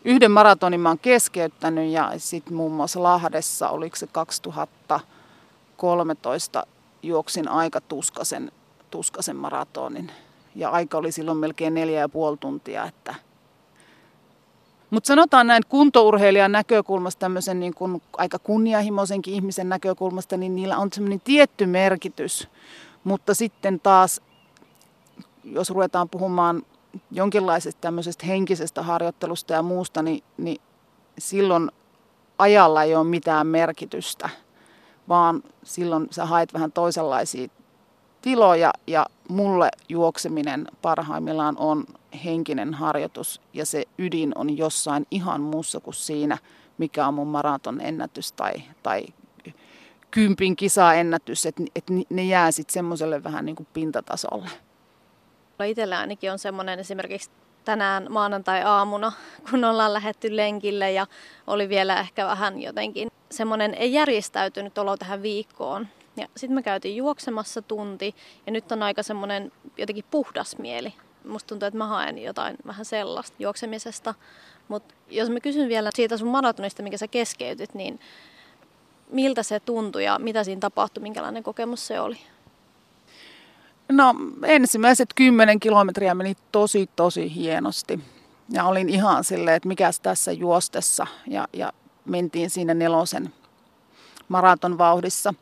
yhden 0.05 0.31
maratonin 0.31 0.81
mä 0.81 0.89
oon 0.89 0.99
keskeyttänyt 0.99 1.91
ja 1.91 2.13
sitten 2.17 2.55
muun 2.55 2.73
muassa 2.73 3.03
Lahdessa, 3.03 3.69
oliko 3.69 3.97
se 3.97 4.07
2013, 4.07 6.67
juoksin 7.03 7.49
aika 7.49 7.81
tuskasen, 7.81 8.53
tuskasen 8.91 9.37
maratonin. 9.37 10.11
Ja 10.55 10.71
aika 10.71 10.99
oli 10.99 11.13
silloin 11.13 11.39
melkein 11.39 11.75
neljä 11.75 12.01
ja 12.01 12.09
puoli 12.09 12.37
tuntia, 12.37 12.85
että 12.85 13.15
mutta 14.95 15.07
sanotaan 15.07 15.47
näin 15.47 15.63
kuntourheilijan 15.69 16.53
näkökulmasta, 16.53 17.21
tämmöisen 17.21 17.61
niin 17.61 17.75
kuin 17.75 18.03
aika 18.19 18.39
kunnianhimoisenkin 18.39 19.35
ihmisen 19.35 19.69
näkökulmasta, 19.69 20.37
niin 20.37 20.57
niillä 20.57 20.79
on 20.79 20.89
semmoinen 20.93 21.21
tietty 21.21 21.67
merkitys. 21.67 22.49
Mutta 23.05 23.35
sitten 23.35 23.81
taas, 23.81 24.21
jos 25.45 25.71
ruvetaan 25.71 26.09
puhumaan 26.09 26.63
jonkinlaisesta 27.11 27.81
tämmöisestä 27.81 28.27
henkisestä 28.27 28.83
harjoittelusta 28.83 29.53
ja 29.53 29.63
muusta, 29.63 30.03
niin, 30.03 30.25
niin 30.37 30.61
silloin 31.19 31.71
ajalla 32.39 32.83
ei 32.83 32.95
ole 32.95 33.05
mitään 33.05 33.47
merkitystä, 33.47 34.31
vaan 35.09 35.43
silloin 35.63 36.09
sä 36.11 36.27
haet 36.27 36.55
vähän 36.55 36.73
toisenlaisia 36.73 37.49
tiloja 38.23 38.73
ja 38.87 39.07
mulle 39.29 39.69
juokseminen 39.89 40.69
parhaimmillaan 40.83 41.57
on 41.59 41.85
henkinen 42.25 42.75
harjoitus 42.75 43.41
ja 43.53 43.67
se 43.67 43.85
ydin 43.99 44.33
on 44.35 44.57
jossain 44.57 45.07
ihan 45.11 45.41
muussa 45.41 45.81
kuin 45.81 45.95
siinä, 45.95 46.39
mikä 46.79 47.07
on 47.07 47.15
mun 47.15 47.27
maraton 47.27 47.81
ennätys 47.81 48.33
tai, 48.33 48.53
tai 48.83 49.07
kympin 50.11 50.57
kisaennätys, 50.57 51.47
että 51.47 51.63
et 51.75 51.85
ne 52.11 52.25
jää 52.25 52.51
sitten 52.51 52.73
semmoiselle 52.73 53.25
vähän 53.25 53.45
niin 53.45 53.57
kuin 53.57 53.67
pintatasolle. 53.73 54.51
Itsellä 55.63 55.99
ainakin 55.99 56.33
on 56.33 56.39
semmoinen 56.39 56.79
esimerkiksi 56.79 57.31
tänään 57.65 58.07
maanantai-aamuna, 58.11 59.13
kun 59.51 59.65
ollaan 59.65 59.93
lähetty 59.93 60.37
lenkille 60.37 60.93
ja 60.93 61.07
oli 61.47 61.69
vielä 61.69 62.01
ehkä 62.01 62.27
vähän 62.27 62.63
jotenkin 62.63 63.11
semmoinen 63.31 63.75
ei 63.75 63.93
järjestäytynyt 63.93 64.79
olo 64.79 64.97
tähän 64.97 65.23
viikkoon. 65.23 65.89
Ja 66.17 66.29
sitten 66.37 66.55
me 66.55 66.63
käytiin 66.63 66.97
juoksemassa 66.97 67.63
tunti 67.63 68.15
ja 68.47 68.53
nyt 68.53 68.73
on 68.73 68.83
aika 68.83 69.03
semmoinen 69.03 69.53
jotenkin 69.77 70.05
puhdas 70.11 70.59
mieli. 70.59 70.95
Musta 71.25 71.49
tuntuu, 71.49 71.67
että 71.67 71.79
mä 71.79 71.87
haen 71.87 72.23
jotain 72.23 72.57
vähän 72.67 72.85
sellaista 72.85 73.37
juoksemisesta. 73.39 74.15
Mutta 74.69 74.95
jos 75.11 75.31
mä 75.31 75.41
kysyn 75.41 75.69
vielä 75.69 75.91
siitä 75.95 76.17
sun 76.17 76.29
maratonista, 76.29 76.83
mikä 76.83 76.97
sä 76.97 77.09
keskeytyt, 77.09 77.75
niin 77.75 78.01
miltä 79.11 79.43
se 79.43 79.61
tuntui 79.61 80.05
ja 80.05 80.19
mitä 80.19 80.45
siinä 80.45 80.61
tapahtui, 80.61 81.03
minkälainen 81.03 81.43
kokemus 81.43 81.87
se 81.87 82.01
oli? 82.01 82.19
No 83.93 84.15
ensimmäiset 84.47 85.09
kymmenen 85.15 85.61
kilometriä 85.61 86.15
meni 86.15 86.37
tosi 86.53 86.91
tosi 86.97 87.35
hienosti. 87.35 88.01
Ja 88.51 88.65
olin 88.65 88.89
ihan 88.89 89.25
silleen, 89.25 89.57
että 89.57 89.69
mikäs 89.69 90.01
tässä 90.01 90.33
juostessa. 90.33 91.07
Ja, 91.27 91.49
ja 91.53 91.73
mentiin 92.05 92.51
siinä 92.51 92.75
nelosen 92.75 93.35
maraton 94.29 94.79
vauhdissa. 94.79 95.35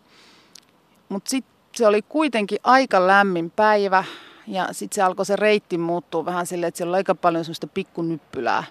Mutta 1.08 1.30
sitten 1.30 1.52
se 1.74 1.86
oli 1.86 2.02
kuitenkin 2.02 2.58
aika 2.64 3.06
lämmin 3.06 3.50
päivä 3.50 4.04
ja 4.46 4.68
sitten 4.72 4.94
se 4.94 5.02
alkoi 5.02 5.26
se 5.26 5.36
reitti 5.36 5.78
muuttua 5.78 6.24
vähän 6.24 6.46
silleen, 6.46 6.68
että 6.68 6.78
siellä 6.78 6.90
oli 6.90 6.96
aika 6.96 7.14
paljon 7.14 7.44
semmoista 7.44 7.66
pikkunyppylää 7.66 8.64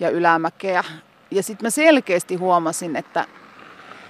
ja 0.00 0.10
ylämäkeä. 0.10 0.84
Ja 1.30 1.42
sitten 1.42 1.66
mä 1.66 1.70
selkeästi 1.70 2.36
huomasin, 2.36 2.96
että, 2.96 3.26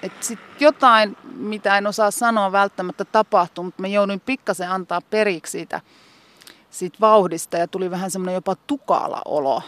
että 0.02 0.26
sit 0.26 0.38
jotain, 0.61 1.17
mitä 1.35 1.78
en 1.78 1.87
osaa 1.87 2.11
sanoa 2.11 2.52
välttämättä 2.52 3.05
tapahtuu, 3.05 3.64
mutta 3.64 3.83
mä 3.83 3.88
jouduin 3.88 4.21
pikkasen 4.21 4.71
antaa 4.71 5.00
periksi 5.00 5.50
siitä, 5.50 5.81
siitä 6.71 6.99
vauhdista 7.00 7.57
ja 7.57 7.69
tuli 7.69 7.90
vähän 7.90 8.11
semmoinen 8.11 8.35
jopa 8.35 8.57
tukala 8.67 9.23
olo. 9.25 9.62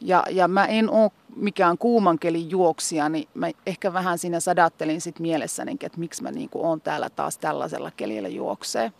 Ja, 0.00 0.24
ja 0.30 0.48
mä 0.48 0.64
en 0.64 0.90
ole 0.90 1.10
mikään 1.36 1.78
kuumankelin 1.78 2.50
juoksija, 2.50 3.08
niin 3.08 3.28
mä 3.34 3.50
ehkä 3.66 3.92
vähän 3.92 4.18
siinä 4.18 4.40
sadattelin 4.40 5.00
sit 5.00 5.18
mielessäni, 5.18 5.72
että 5.72 5.98
miksi 6.00 6.22
mä 6.22 6.30
niin 6.30 6.50
oon 6.54 6.80
täällä 6.80 7.10
taas 7.10 7.38
tällaisella 7.38 7.90
kelillä 7.90 8.28
juoksee. 8.28 8.92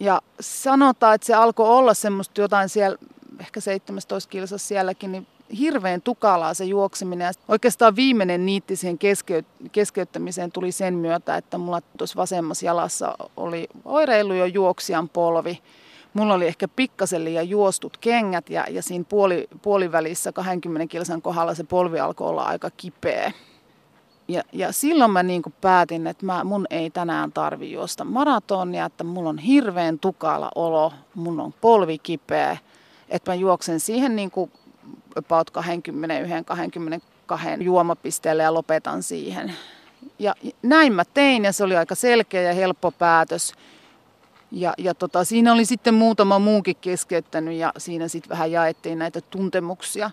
Ja 0.00 0.22
sanotaan, 0.40 1.14
että 1.14 1.26
se 1.26 1.34
alkoi 1.34 1.68
olla 1.68 1.94
semmoista 1.94 2.40
jotain 2.40 2.68
siellä, 2.68 2.98
ehkä 3.40 3.60
17 3.60 4.30
kilsassa 4.30 4.68
sielläkin, 4.68 5.12
niin 5.12 5.26
hirveän 5.58 6.02
tukalaa 6.02 6.54
se 6.54 6.64
juokseminen. 6.64 7.34
Oikeastaan 7.48 7.96
viimeinen 7.96 8.46
niitti 8.46 8.76
siihen 8.76 8.98
keskeyttämiseen 9.72 10.52
tuli 10.52 10.72
sen 10.72 10.94
myötä, 10.94 11.36
että 11.36 11.58
mulla 11.58 11.80
tuossa 11.98 12.16
vasemmassa 12.16 12.66
jalassa 12.66 13.14
oli 13.36 13.68
oireilu 13.84 14.32
jo 14.32 14.44
juoksijan 14.44 15.08
polvi. 15.08 15.58
Mulla 16.14 16.34
oli 16.34 16.46
ehkä 16.46 16.68
pikkasen 16.68 17.24
liian 17.24 17.48
juostut 17.48 17.96
kengät 17.96 18.50
ja, 18.50 18.64
ja 18.70 18.82
siinä 18.82 19.04
puoli, 19.08 19.48
puolivälissä 19.62 20.32
20 20.32 20.90
kilsan 20.90 21.22
kohdalla 21.22 21.54
se 21.54 21.64
polvi 21.64 22.00
alkoi 22.00 22.28
olla 22.28 22.42
aika 22.42 22.70
kipeä. 22.76 23.32
Ja, 24.28 24.42
ja 24.52 24.72
silloin 24.72 25.10
mä 25.10 25.22
niin 25.22 25.42
päätin, 25.60 26.06
että 26.06 26.26
mä, 26.26 26.44
mun 26.44 26.66
ei 26.70 26.90
tänään 26.90 27.32
tarvi 27.32 27.72
juosta 27.72 28.04
maratonia, 28.04 28.84
että 28.84 29.04
mulla 29.04 29.28
on 29.28 29.38
hirveän 29.38 29.98
tukala 29.98 30.50
olo, 30.54 30.92
mun 31.14 31.40
on 31.40 31.54
polvi 31.60 31.98
kipeä, 31.98 32.56
että 33.08 33.30
mä 33.30 33.34
juoksen 33.34 33.80
siihen 33.80 34.16
niin 34.16 34.30
kuin 34.30 34.50
about 35.16 35.50
21-22 35.50 37.62
juomapisteelle 37.62 38.42
ja 38.42 38.54
lopetan 38.54 39.02
siihen. 39.02 39.54
Ja 40.18 40.34
näin 40.62 40.92
mä 40.92 41.04
tein 41.04 41.44
ja 41.44 41.52
se 41.52 41.64
oli 41.64 41.76
aika 41.76 41.94
selkeä 41.94 42.42
ja 42.42 42.54
helppo 42.54 42.90
päätös. 42.90 43.54
Ja, 44.50 44.74
ja 44.78 44.94
tota, 44.94 45.24
siinä 45.24 45.52
oli 45.52 45.64
sitten 45.64 45.94
muutama 45.94 46.38
muukin 46.38 46.76
keskeyttänyt 46.80 47.54
ja 47.54 47.72
siinä 47.78 48.08
sitten 48.08 48.30
vähän 48.30 48.52
jaettiin 48.52 48.98
näitä 48.98 49.20
tuntemuksia. 49.20 50.10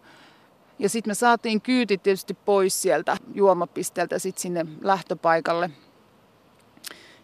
Ja 0.79 0.89
sitten 0.89 1.11
me 1.11 1.15
saatiin 1.15 1.61
kyyti 1.61 1.97
tietysti 1.97 2.33
pois 2.33 2.81
sieltä 2.81 3.17
juomapisteeltä 3.33 4.19
sitten 4.19 4.41
sinne 4.41 4.65
lähtöpaikalle. 4.81 5.69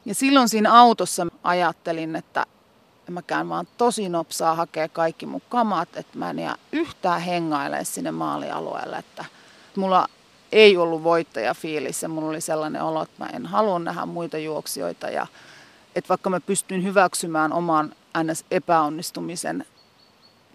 Ja 0.06 0.16
silloin 0.16 0.50
siinä 0.50 0.74
autossa 0.74 1.28
ajattelin, 1.44 2.16
että 2.16 2.46
mä 3.10 3.22
käyn 3.22 3.50
vaan 3.50 3.68
tosi 3.78 4.10
nopsaa 4.10 4.56
hakea 4.56 4.88
kaikki 4.88 5.26
mun 5.26 5.42
kamat, 5.50 5.98
että 5.98 6.18
mä 6.18 6.30
en 6.30 6.40
jää 6.40 6.56
yhtään 6.72 7.22
hengailemaan 7.22 7.86
sinne 7.86 8.12
maalialueelle, 8.12 8.98
että 8.98 9.26
mulla 9.76 10.08
ei 10.52 10.78
ollut 10.78 11.04
voittajafiilis 11.04 12.04
ja 12.04 12.10
mulla 12.10 12.30
oli 12.30 12.42
sellainen 12.42 12.84
olo, 12.84 13.02
että 13.02 13.24
mä 13.24 13.30
en 13.34 13.46
halua 13.46 13.80
nähdä 13.80 14.06
muita 14.06 14.38
juoksijoita 14.38 15.10
ja 15.10 15.28
että 15.96 16.10
vaikka 16.10 16.30
mä 16.30 16.40
pystyn 16.40 16.84
hyväksymään 16.84 17.54
oman 17.54 17.94
ns. 18.24 18.46
epäonnistumisen, 18.52 19.66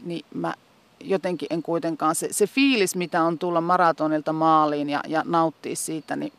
niin 0.04 0.24
mä 0.34 0.54
jotenkin 1.00 1.46
en 1.50 1.62
kuitenkaan, 1.62 2.14
se, 2.14 2.28
se 2.30 2.46
fiilis 2.46 2.96
mitä 2.96 3.22
on 3.22 3.38
tulla 3.38 3.60
maratonilta 3.60 4.32
maaliin 4.32 4.90
ja, 4.90 5.00
ja 5.08 5.22
nauttia 5.26 5.76
siitä, 5.76 6.16
niin 6.16 6.32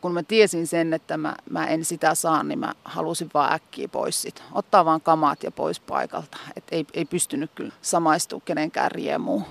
kun 0.00 0.14
mä 0.14 0.22
tiesin 0.22 0.66
sen, 0.66 0.92
että 0.92 1.16
mä, 1.16 1.34
mä 1.50 1.66
en 1.66 1.84
sitä 1.84 2.14
saa, 2.14 2.42
niin 2.42 2.58
mä 2.58 2.72
halusin 2.84 3.30
vaan 3.34 3.52
äkkiä 3.52 3.88
pois 3.88 4.22
sit. 4.22 4.42
Ottaa 4.52 4.84
vaan 4.84 5.00
kamat 5.00 5.42
ja 5.42 5.50
pois 5.50 5.80
paikalta. 5.80 6.38
Et 6.56 6.64
ei, 6.70 6.86
ei 6.94 7.04
pystynyt 7.04 7.50
kyllä 7.54 7.72
samaistumaan 7.82 8.42
kenenkään 8.44 8.90
riemuun. 8.90 9.44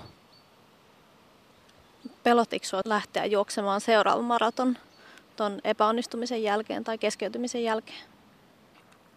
Pelottiko 2.23 2.65
sinua 2.65 2.81
lähteä 2.85 3.25
juoksemaan 3.25 3.81
seuraavan 3.81 4.25
maraton 4.25 4.77
ton 5.35 5.59
epäonnistumisen 5.63 6.43
jälkeen 6.43 6.83
tai 6.83 6.97
keskeytymisen 6.97 7.63
jälkeen? 7.63 7.99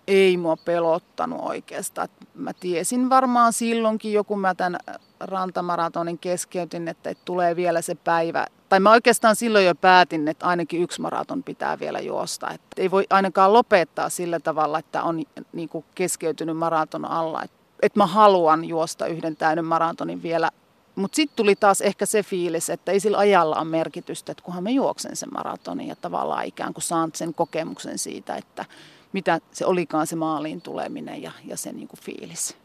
Ei 0.06 0.36
mua 0.36 0.56
pelottanut 0.56 1.40
oikeastaan. 1.42 2.08
Mä 2.34 2.52
tiesin 2.52 3.10
varmaan 3.10 3.52
silloinkin 3.52 4.12
joku 4.12 4.36
mä 4.36 4.54
tämän 4.54 4.80
rantamaratonin 5.20 6.18
keskeytin, 6.18 6.88
että 6.88 7.14
tulee 7.24 7.56
vielä 7.56 7.82
se 7.82 7.94
päivä. 7.94 8.46
Tai 8.72 8.80
mä 8.80 8.90
oikeastaan 8.90 9.36
silloin 9.36 9.66
jo 9.66 9.74
päätin, 9.74 10.28
että 10.28 10.46
ainakin 10.46 10.82
yksi 10.82 11.00
maraton 11.00 11.42
pitää 11.42 11.80
vielä 11.80 12.00
juosta. 12.00 12.50
Että 12.50 12.66
ei 12.82 12.90
voi 12.90 13.06
ainakaan 13.10 13.52
lopettaa 13.52 14.08
sillä 14.08 14.40
tavalla, 14.40 14.78
että 14.78 15.02
on 15.02 15.22
niin 15.52 15.68
kuin 15.68 15.84
keskeytynyt 15.94 16.56
maraton 16.56 17.04
alla. 17.04 17.42
Että, 17.42 17.56
että 17.82 17.98
mä 17.98 18.06
haluan 18.06 18.64
juosta 18.64 19.06
yhden 19.06 19.36
täyden 19.36 19.64
maratonin 19.64 20.22
vielä 20.22 20.50
mutta 20.94 21.16
sitten 21.16 21.36
tuli 21.36 21.56
taas 21.56 21.80
ehkä 21.80 22.06
se 22.06 22.22
fiilis, 22.22 22.70
että 22.70 22.92
ei 22.92 23.00
sillä 23.00 23.18
ajalla 23.18 23.56
ole 23.56 23.64
merkitystä, 23.64 24.32
että 24.32 24.44
kunhan 24.44 24.62
mä 24.62 24.70
juoksen 24.70 25.16
sen 25.16 25.28
maratonin 25.32 25.88
ja 25.88 25.96
tavallaan 25.96 26.44
ikään 26.44 26.74
kuin 26.74 26.84
saan 26.84 27.10
sen 27.14 27.34
kokemuksen 27.34 27.98
siitä, 27.98 28.36
että 28.36 28.64
mitä 29.12 29.40
se 29.50 29.66
olikaan 29.66 30.06
se 30.06 30.16
maaliin 30.16 30.60
tuleminen 30.60 31.22
ja, 31.22 31.32
ja 31.44 31.56
se 31.56 31.72
niin 31.72 31.88
kuin 31.88 32.00
fiilis. 32.00 32.56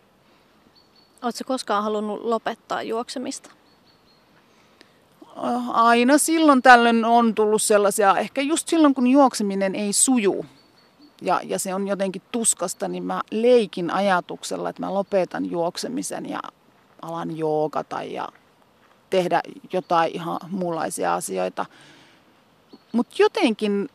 Oletko 1.22 1.44
koskaan 1.46 1.84
halunnut 1.84 2.22
lopettaa 2.22 2.82
juoksemista? 2.82 3.57
Aina 5.74 6.18
silloin 6.18 6.62
tällöin 6.62 7.06
on 7.06 7.36
tullut 7.36 7.62
sellaisia, 7.62 8.18
ehkä 8.18 8.42
just 8.42 8.68
silloin 8.68 8.94
kun 8.94 9.08
juokseminen 9.08 9.76
ei 9.76 9.94
suju 9.94 10.46
ja, 11.22 11.42
ja 11.44 11.60
se 11.60 11.74
on 11.74 11.88
jotenkin 11.88 12.22
tuskasta, 12.32 12.88
niin 12.88 13.04
mä 13.04 13.22
leikin 13.32 13.92
ajatuksella, 13.92 14.70
että 14.70 14.82
mä 14.82 14.94
lopetan 14.94 15.52
juoksemisen 15.52 16.30
ja 16.30 16.40
alan 17.02 17.38
joogata 17.38 18.04
ja 18.04 18.30
tehdä 19.10 19.42
jotain 19.74 20.12
ihan 20.16 20.40
muunlaisia 20.50 21.16
asioita. 21.16 21.66
Mutta 22.92 23.16
jotenkin 23.20 23.90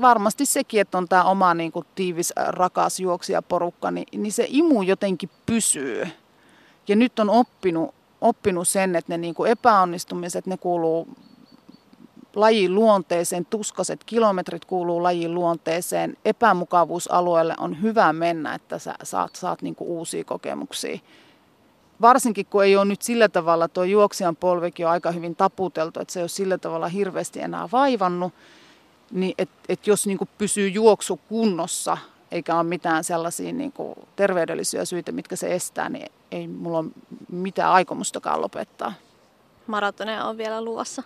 varmasti 0.00 0.46
sekin, 0.46 0.80
että 0.80 0.98
on 0.98 1.08
tämä 1.08 1.24
oma 1.24 1.54
niin 1.54 1.72
tiivis, 1.94 2.32
rakas 2.36 3.00
juoksijaporukka, 3.00 3.90
niin, 3.90 4.06
niin 4.22 4.32
se 4.32 4.46
imu 4.48 4.82
jotenkin 4.82 5.30
pysyy. 5.46 6.08
Ja 6.88 6.96
nyt 6.96 7.18
on 7.18 7.30
oppinut, 7.30 7.94
oppinut 8.22 8.68
sen, 8.68 8.96
että 8.96 9.12
ne 9.12 9.18
niin 9.18 9.34
kuin 9.34 9.50
epäonnistumiset, 9.50 10.46
ne 10.46 10.56
kuuluu 10.56 11.08
lajin 12.34 12.74
luonteeseen, 12.74 13.44
tuskaset 13.44 14.04
kilometrit 14.04 14.64
kuuluu 14.64 15.02
lajin 15.02 15.34
luonteeseen, 15.34 16.16
epämukavuusalueelle 16.24 17.54
on 17.58 17.82
hyvä 17.82 18.12
mennä, 18.12 18.54
että 18.54 18.78
sä 18.78 18.94
saat, 19.02 19.36
saat 19.36 19.62
niin 19.62 19.74
kuin 19.74 19.88
uusia 19.88 20.24
kokemuksia. 20.24 20.98
Varsinkin 22.00 22.46
kun 22.46 22.64
ei 22.64 22.76
ole 22.76 22.84
nyt 22.84 23.02
sillä 23.02 23.28
tavalla, 23.28 23.68
tuo 23.68 23.84
juoksijan 23.84 24.36
polvekin 24.36 24.86
on 24.86 24.92
aika 24.92 25.10
hyvin 25.10 25.36
taputeltu, 25.36 26.00
että 26.00 26.12
se 26.12 26.20
ei 26.20 26.22
ole 26.22 26.28
sillä 26.28 26.58
tavalla 26.58 26.88
hirveästi 26.88 27.40
enää 27.40 27.68
vaivannut, 27.72 28.32
niin 29.10 29.34
että 29.38 29.54
et 29.68 29.86
jos 29.86 30.06
niin 30.06 30.18
pysyy 30.38 30.68
juoksu 30.68 31.20
kunnossa, 31.28 31.98
eikä 32.30 32.54
ole 32.54 32.62
mitään 32.62 33.04
sellaisia 33.04 33.52
niin 33.52 33.72
terveydellisiä 34.16 34.84
syitä, 34.84 35.12
mitkä 35.12 35.36
se 35.36 35.54
estää, 35.54 35.88
niin 35.88 36.12
ei 36.32 36.48
mulla 36.48 36.78
ole 36.78 36.90
mitään 37.30 37.72
aikomustakaan 37.72 38.40
lopettaa. 38.40 38.92
Maratoneja 39.66 40.24
on 40.24 40.38
vielä 40.38 40.64
luvassa? 40.64 41.02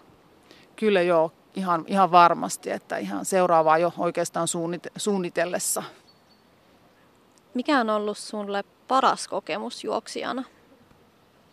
Kyllä 0.76 1.02
joo, 1.02 1.32
ihan, 1.54 1.84
ihan 1.86 2.12
varmasti, 2.12 2.70
että 2.70 2.96
ihan 2.96 3.24
seuraavaa 3.24 3.78
jo 3.78 3.92
oikeastaan 3.98 4.48
suunnite- 4.48 4.92
suunnitellessa. 4.96 5.82
Mikä 7.54 7.80
on 7.80 7.90
ollut 7.90 8.18
sulle 8.18 8.64
paras 8.88 9.28
kokemus 9.28 9.84
juoksijana? 9.84 10.44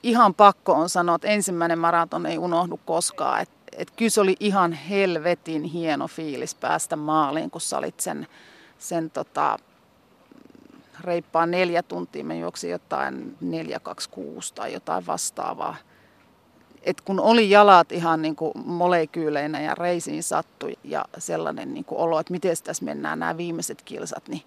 ihan 0.04 0.34
pakko 0.34 0.74
on 0.74 0.90
sanoa, 0.90 1.16
että 1.16 1.28
ensimmäinen 1.28 1.80
maraton 1.80 2.26
ei 2.26 2.38
unohdu 2.38 2.80
koskaan. 2.86 3.42
Et, 3.42 3.50
et 3.78 3.92
kyllä 3.92 4.10
se 4.10 4.22
oli 4.22 4.36
ihan 4.40 4.74
helvetin 4.74 5.64
hieno 5.64 6.08
fiilis 6.08 6.56
päästä 6.56 6.96
maaliin, 6.96 7.52
kun 7.52 7.62
sä 7.62 7.78
olit 7.78 8.00
sen, 8.00 8.28
sen 8.78 9.10
tota, 9.10 9.58
reippaan 11.04 11.52
neljä 11.52 11.84
tuntia. 11.84 12.24
Mä 12.24 12.34
juoksin 12.34 12.70
jotain 12.70 13.38
426 13.42 14.54
tai 14.54 14.74
jotain 14.74 15.06
vastaavaa. 15.08 15.76
Et 16.84 17.02
kun 17.02 17.20
oli 17.20 17.50
jalat 17.50 17.92
ihan 17.92 18.22
niin 18.22 18.36
kuin 18.36 18.52
molekyyleinä 18.66 19.62
ja 19.62 19.76
reisiin 19.76 20.24
sattui 20.24 20.74
ja 20.84 21.06
sellainen 21.18 21.74
niin 21.74 21.86
kuin 21.86 22.00
olo, 22.00 22.20
että 22.20 22.34
miten 22.34 22.56
tässä 22.64 22.86
mennään 22.86 23.20
nämä 23.20 23.38
viimeiset 23.38 23.82
kilsat, 23.82 24.28
niin 24.28 24.42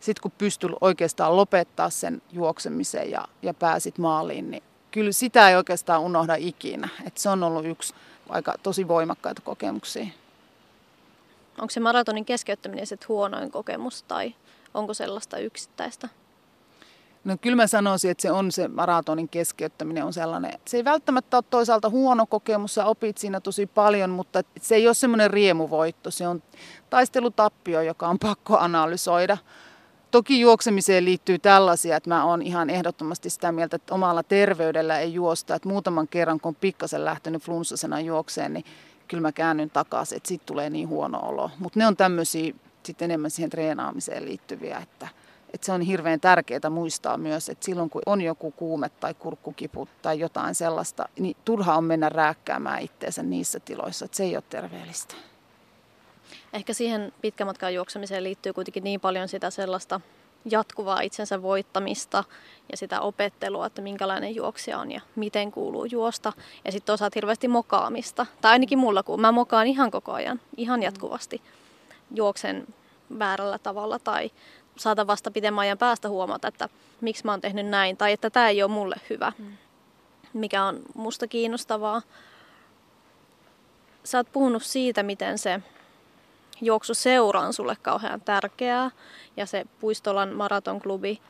sitten 0.00 0.22
kun 0.22 0.32
pystyi 0.38 0.70
oikeastaan 0.80 1.36
lopettaa 1.36 1.90
sen 1.90 2.22
juoksemisen 2.32 3.10
ja, 3.10 3.24
ja 3.42 3.54
pääsit 3.54 3.98
maaliin, 3.98 4.50
niin 4.50 4.62
kyllä 4.90 5.12
sitä 5.12 5.48
ei 5.48 5.56
oikeastaan 5.56 6.00
unohda 6.00 6.34
ikinä. 6.34 6.88
Et 7.06 7.18
se 7.18 7.28
on 7.28 7.42
ollut 7.42 7.64
yksi 7.64 7.94
aika 8.28 8.54
tosi 8.62 8.88
voimakkaita 8.88 9.42
kokemuksia. 9.42 10.06
Onko 11.58 11.70
se 11.70 11.80
maratonin 11.80 12.24
keskeyttäminen 12.24 12.86
se 12.86 12.96
huonoin 13.08 13.50
kokemus 13.50 14.02
tai 14.02 14.34
onko 14.74 14.94
sellaista 14.94 15.38
yksittäistä? 15.38 16.08
No 17.24 17.36
kyllä 17.40 17.56
mä 17.56 17.66
sanoisin, 17.66 18.10
että 18.10 18.22
se 18.22 18.32
on 18.32 18.52
se 18.52 18.68
maratonin 18.68 19.28
keskeyttäminen 19.28 20.04
on 20.04 20.12
sellainen. 20.12 20.52
Se 20.66 20.76
ei 20.76 20.84
välttämättä 20.84 21.36
ole 21.36 21.44
toisaalta 21.50 21.88
huono 21.88 22.26
kokemus, 22.26 22.74
sä 22.74 22.84
opit 22.84 23.18
siinä 23.18 23.40
tosi 23.40 23.66
paljon, 23.66 24.10
mutta 24.10 24.42
se 24.60 24.74
ei 24.74 24.88
ole 24.88 24.94
semmoinen 24.94 25.30
riemuvoitto. 25.30 26.10
Se 26.10 26.28
on 26.28 26.42
taistelutappio, 26.90 27.82
joka 27.82 28.08
on 28.08 28.18
pakko 28.18 28.58
analysoida. 28.58 29.36
Toki 30.10 30.40
juoksemiseen 30.40 31.04
liittyy 31.04 31.38
tällaisia, 31.38 31.96
että 31.96 32.10
mä 32.10 32.24
oon 32.24 32.42
ihan 32.42 32.70
ehdottomasti 32.70 33.30
sitä 33.30 33.52
mieltä, 33.52 33.76
että 33.76 33.94
omalla 33.94 34.22
terveydellä 34.22 34.98
ei 34.98 35.14
juosta. 35.14 35.54
Että 35.54 35.68
muutaman 35.68 36.08
kerran, 36.08 36.40
kun 36.40 36.48
on 36.48 36.54
pikkasen 36.54 37.04
lähtenyt 37.04 37.42
flunssasena 37.42 38.00
juokseen, 38.00 38.52
niin 38.52 38.64
kyllä 39.08 39.20
mä 39.20 39.32
käännyn 39.32 39.70
takaisin, 39.70 40.16
että 40.16 40.28
siitä 40.28 40.46
tulee 40.46 40.70
niin 40.70 40.88
huono 40.88 41.18
olo. 41.18 41.50
Mutta 41.58 41.78
ne 41.78 41.86
on 41.86 41.96
tämmöisiä 41.96 42.54
sitten 42.90 43.10
enemmän 43.10 43.30
siihen 43.30 43.50
treenaamiseen 43.50 44.24
liittyviä, 44.24 44.78
että, 44.78 45.08
että 45.54 45.64
se 45.64 45.72
on 45.72 45.80
hirveän 45.80 46.20
tärkeää 46.20 46.70
muistaa 46.70 47.18
myös, 47.18 47.48
että 47.48 47.64
silloin 47.64 47.90
kun 47.90 48.02
on 48.06 48.20
joku 48.20 48.50
kuume 48.50 48.88
tai 48.88 49.14
kurkkukipu 49.14 49.88
tai 50.02 50.18
jotain 50.18 50.54
sellaista, 50.54 51.08
niin 51.18 51.36
turha 51.44 51.76
on 51.76 51.84
mennä 51.84 52.08
rääkkäämään 52.08 52.82
itteensä 52.82 53.22
niissä 53.22 53.60
tiloissa, 53.60 54.04
että 54.04 54.16
se 54.16 54.24
ei 54.24 54.36
ole 54.36 54.44
terveellistä. 54.50 55.14
Ehkä 56.52 56.72
siihen 56.72 57.12
pitkämatkan 57.20 57.74
juoksemiseen 57.74 58.24
liittyy 58.24 58.52
kuitenkin 58.52 58.84
niin 58.84 59.00
paljon 59.00 59.28
sitä 59.28 59.50
sellaista 59.50 60.00
jatkuvaa 60.44 61.00
itsensä 61.00 61.42
voittamista 61.42 62.24
ja 62.70 62.76
sitä 62.76 63.00
opettelua, 63.00 63.66
että 63.66 63.82
minkälainen 63.82 64.34
juoksija 64.34 64.78
on 64.78 64.92
ja 64.92 65.00
miten 65.16 65.52
kuuluu 65.52 65.84
juosta. 65.84 66.32
Ja 66.64 66.72
sitten 66.72 66.86
toisaalta 66.86 67.14
hirveästi 67.14 67.48
mokaamista. 67.48 68.26
Tai 68.40 68.52
ainakin 68.52 68.78
mulla, 68.78 69.02
kun 69.02 69.20
mä 69.20 69.32
mokaan 69.32 69.66
ihan 69.66 69.90
koko 69.90 70.12
ajan, 70.12 70.40
ihan 70.56 70.82
jatkuvasti. 70.82 71.42
Juoksen 72.14 72.66
väärällä 73.18 73.58
tavalla 73.58 73.98
tai 73.98 74.30
saatan 74.76 75.06
vasta 75.06 75.30
pidemmän 75.30 75.62
ajan 75.62 75.78
päästä 75.78 76.08
huomata, 76.08 76.48
että 76.48 76.68
miksi 77.00 77.24
mä 77.24 77.32
oon 77.32 77.40
tehnyt 77.40 77.66
näin 77.66 77.96
tai 77.96 78.12
että 78.12 78.30
tämä 78.30 78.48
ei 78.48 78.62
ole 78.62 78.70
mulle 78.70 78.96
hyvä, 79.10 79.32
mm. 79.38 79.46
mikä 80.32 80.64
on 80.64 80.80
musta 80.94 81.26
kiinnostavaa. 81.26 82.02
Sä 84.04 84.18
oot 84.18 84.32
puhunut 84.32 84.62
siitä, 84.62 85.02
miten 85.02 85.38
se 85.38 85.60
juoksuseura 86.60 87.40
on 87.40 87.52
sulle 87.52 87.76
kauhean 87.82 88.20
tärkeää 88.20 88.90
ja 89.36 89.46
se 89.46 89.64
Puistolan 89.80 90.32
maratonklubi. 90.32 91.20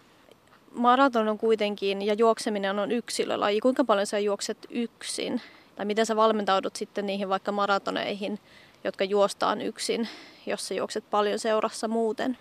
Maraton 0.75 1.29
on 1.29 1.39
kuitenkin 1.39 2.03
ja 2.03 2.15
juokseminen 2.15 2.79
on 2.79 2.93
yksilölaji. 2.93 3.61
Kuinka 3.61 3.85
paljon 3.85 4.07
sä 4.07 4.19
juokset 4.19 4.59
yksin? 4.71 5.41
Tai 5.77 5.87
miten 5.87 6.07
sä 6.07 6.17
valmentaudut 6.17 6.77
sitten 6.77 7.07
niihin 7.07 7.29
vaikka 7.29 7.53
maratoneihin, 7.53 8.39
jotka 8.85 9.05
juostaan 9.05 9.61
yksin, 9.61 10.09
jos 10.47 10.69
sä 10.69 10.75
juokset 10.75 11.11
paljon 11.11 11.39
seurassa 11.39 11.89
muuten? 11.89 12.39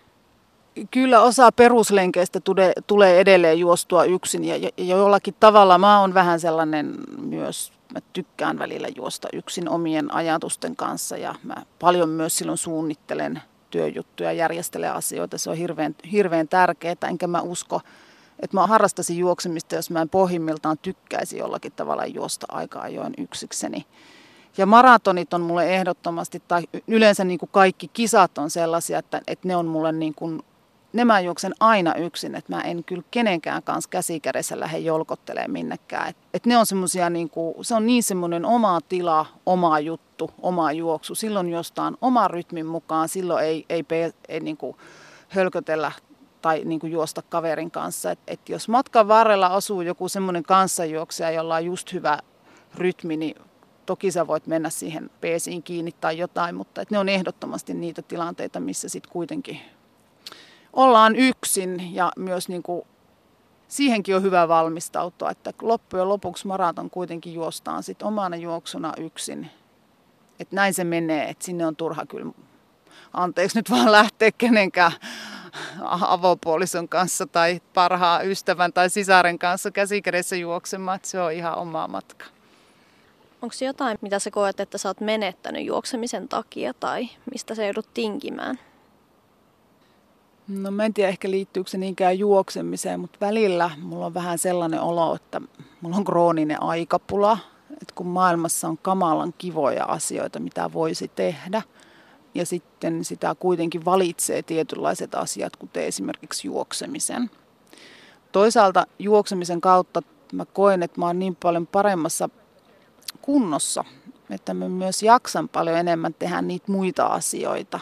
Kyllä 0.91 1.21
osa 1.21 1.51
peruslenkeistä 1.51 2.39
tulee, 2.39 2.73
tulee 2.87 3.19
edelleen 3.19 3.59
juostua 3.59 4.03
yksin 4.03 4.43
ja, 4.43 4.57
ja 4.57 4.71
jollakin 4.77 5.35
tavalla 5.39 5.77
mä 5.77 5.99
oon 5.99 6.13
vähän 6.13 6.39
sellainen 6.39 6.95
myös, 7.17 7.73
mä 7.93 7.99
tykkään 8.13 8.59
välillä 8.59 8.87
juosta 8.95 9.27
yksin 9.33 9.69
omien 9.69 10.13
ajatusten 10.13 10.75
kanssa 10.75 11.17
ja 11.17 11.35
mä 11.43 11.55
paljon 11.79 12.09
myös 12.09 12.37
silloin 12.37 12.57
suunnittelen 12.57 13.41
työjuttuja, 13.69 14.33
järjestelen 14.33 14.93
asioita, 14.93 15.37
se 15.37 15.49
on 15.49 15.57
hirveän, 15.57 15.95
hirveän 16.11 16.47
tärkeää, 16.47 16.95
enkä 17.09 17.27
mä 17.27 17.41
usko, 17.41 17.81
että 18.39 18.57
mä 18.57 18.67
harrastaisin 18.67 19.17
juoksemista, 19.17 19.75
jos 19.75 19.89
mä 19.89 20.01
en 20.01 20.09
pohjimmiltaan 20.09 20.77
tykkäisi 20.77 21.37
jollakin 21.37 21.71
tavalla 21.71 22.05
juosta 22.05 22.45
aika 22.49 22.79
ajoin 22.79 23.13
yksikseni. 23.17 23.85
Ja 24.59 24.65
maratonit 24.65 25.33
on 25.33 25.41
mulle 25.41 25.75
ehdottomasti, 25.75 26.41
tai 26.47 26.63
yleensä 26.87 27.23
niin 27.23 27.39
kuin 27.39 27.49
kaikki 27.51 27.87
kisat 27.87 28.37
on 28.37 28.49
sellaisia, 28.49 28.99
että, 28.99 29.21
että 29.27 29.47
ne 29.47 29.55
on 29.55 29.65
mulle 29.65 29.91
niin 29.91 30.15
kuin, 30.15 30.41
ne 30.93 31.05
mä 31.05 31.19
juoksen 31.19 31.53
aina 31.59 31.95
yksin, 31.95 32.35
että 32.35 32.55
mä 32.55 32.61
en 32.61 32.83
kyllä 32.83 33.03
kenenkään 33.11 33.63
kanssa 33.63 33.89
käsikädessä 33.89 34.59
lähde 34.59 34.77
jolkottelemaan 34.77 35.51
minnekään. 35.51 36.09
Että 36.09 36.21
et 36.33 36.45
ne 36.45 36.57
on 36.57 36.65
semmoisia, 36.65 37.09
niin 37.09 37.29
kuin, 37.29 37.55
se 37.61 37.75
on 37.75 37.85
niin 37.85 38.03
semmoinen 38.03 38.45
oma 38.45 38.79
tila, 38.89 39.25
oma 39.45 39.79
juttu, 39.79 40.31
oma 40.41 40.71
juoksu. 40.71 41.15
Silloin 41.15 41.49
jostain 41.49 41.97
oma 42.01 42.27
rytmin 42.27 42.65
mukaan, 42.65 43.09
silloin 43.09 43.45
ei, 43.45 43.65
ei, 43.69 43.85
ei, 43.89 44.11
ei 44.29 44.39
niin 44.39 44.57
kuin 44.57 44.77
hölkötellä 45.29 45.91
tai 46.41 46.61
niin 46.65 46.79
kuin 46.79 46.91
juosta 46.91 47.21
kaverin 47.21 47.71
kanssa. 47.71 48.11
Et, 48.11 48.19
et 48.27 48.49
jos 48.49 48.69
matkan 48.69 49.07
varrella 49.07 49.47
asuu 49.47 49.81
joku 49.81 50.09
semmoinen 50.09 50.43
kanssajuoksija, 50.43 51.31
jolla 51.31 51.55
on 51.55 51.65
just 51.65 51.93
hyvä 51.93 52.19
rytmi, 52.75 53.17
niin 53.17 53.35
toki 53.89 54.11
sä 54.11 54.27
voit 54.27 54.47
mennä 54.47 54.69
siihen 54.69 55.09
peesiin 55.21 55.63
kiinni 55.63 55.91
tai 55.91 56.17
jotain, 56.17 56.55
mutta 56.55 56.81
et 56.81 56.91
ne 56.91 56.99
on 56.99 57.09
ehdottomasti 57.09 57.73
niitä 57.73 58.01
tilanteita, 58.01 58.59
missä 58.59 58.89
sitten 58.89 59.11
kuitenkin 59.11 59.59
ollaan 60.73 61.15
yksin 61.15 61.95
ja 61.95 62.11
myös 62.17 62.49
niin 62.49 62.63
kuin 62.63 62.81
siihenkin 63.67 64.15
on 64.15 64.21
hyvä 64.21 64.47
valmistautua, 64.47 65.31
että 65.31 65.53
loppujen 65.61 66.09
lopuksi 66.09 66.47
maraton 66.47 66.89
kuitenkin 66.89 67.33
juostaan 67.33 67.83
sitten 67.83 68.07
omana 68.07 68.35
juoksuna 68.35 68.93
yksin. 68.97 69.49
Että 70.39 70.55
näin 70.55 70.73
se 70.73 70.83
menee, 70.83 71.29
että 71.29 71.45
sinne 71.45 71.65
on 71.65 71.75
turha 71.75 72.05
kyllä, 72.05 72.31
anteeksi 73.13 73.57
nyt 73.57 73.69
vaan 73.69 73.91
lähteä 73.91 74.31
kenenkään 74.37 74.91
avopuolison 76.01 76.89
kanssa 76.89 77.25
tai 77.25 77.61
parhaan 77.73 78.27
ystävän 78.27 78.73
tai 78.73 78.89
sisaren 78.89 79.39
kanssa 79.39 79.71
käsikädessä 79.71 80.35
juoksemaan, 80.35 80.95
että 80.95 81.07
se 81.07 81.21
on 81.21 81.33
ihan 81.33 81.57
oma 81.57 81.87
matka. 81.87 82.38
Onko 83.41 83.55
jotain, 83.61 83.97
mitä 84.01 84.19
sä 84.19 84.31
koet, 84.31 84.59
että 84.59 84.77
sä 84.77 84.89
oot 84.89 85.01
menettänyt 85.01 85.65
juoksemisen 85.65 86.27
takia 86.27 86.73
tai 86.73 87.09
mistä 87.31 87.55
sä 87.55 87.65
joudut 87.65 87.93
tinkimään? 87.93 88.59
No 90.47 90.71
mä 90.71 90.85
en 90.85 90.93
tiedä 90.93 91.09
ehkä 91.09 91.31
liittyykö 91.31 91.69
se 91.69 91.77
niinkään 91.77 92.19
juoksemiseen, 92.19 92.99
mutta 92.99 93.17
välillä 93.21 93.71
mulla 93.81 94.05
on 94.05 94.13
vähän 94.13 94.37
sellainen 94.37 94.81
olo, 94.81 95.15
että 95.15 95.41
mulla 95.81 95.95
on 95.95 96.03
krooninen 96.03 96.63
aikapula. 96.63 97.37
Että 97.71 97.93
kun 97.95 98.07
maailmassa 98.07 98.67
on 98.67 98.77
kamalan 98.77 99.33
kivoja 99.37 99.85
asioita, 99.85 100.39
mitä 100.39 100.73
voisi 100.73 101.11
tehdä, 101.15 101.61
ja 102.35 102.45
sitten 102.45 103.05
sitä 103.05 103.35
kuitenkin 103.39 103.85
valitsee 103.85 104.41
tietynlaiset 104.41 105.15
asiat, 105.15 105.55
kuten 105.55 105.83
esimerkiksi 105.83 106.47
juoksemisen. 106.47 107.29
Toisaalta 108.31 108.87
juoksemisen 108.99 109.61
kautta 109.61 110.01
mä 110.33 110.45
koen, 110.45 110.83
että 110.83 110.99
mä 110.99 111.05
oon 111.05 111.19
niin 111.19 111.35
paljon 111.35 111.67
paremmassa 111.67 112.29
kunnossa, 113.29 113.85
että 114.29 114.53
mä 114.53 114.69
myös 114.69 115.03
jaksan 115.03 115.49
paljon 115.49 115.77
enemmän 115.77 116.13
tehdä 116.13 116.41
niitä 116.41 116.71
muita 116.71 117.05
asioita. 117.05 117.79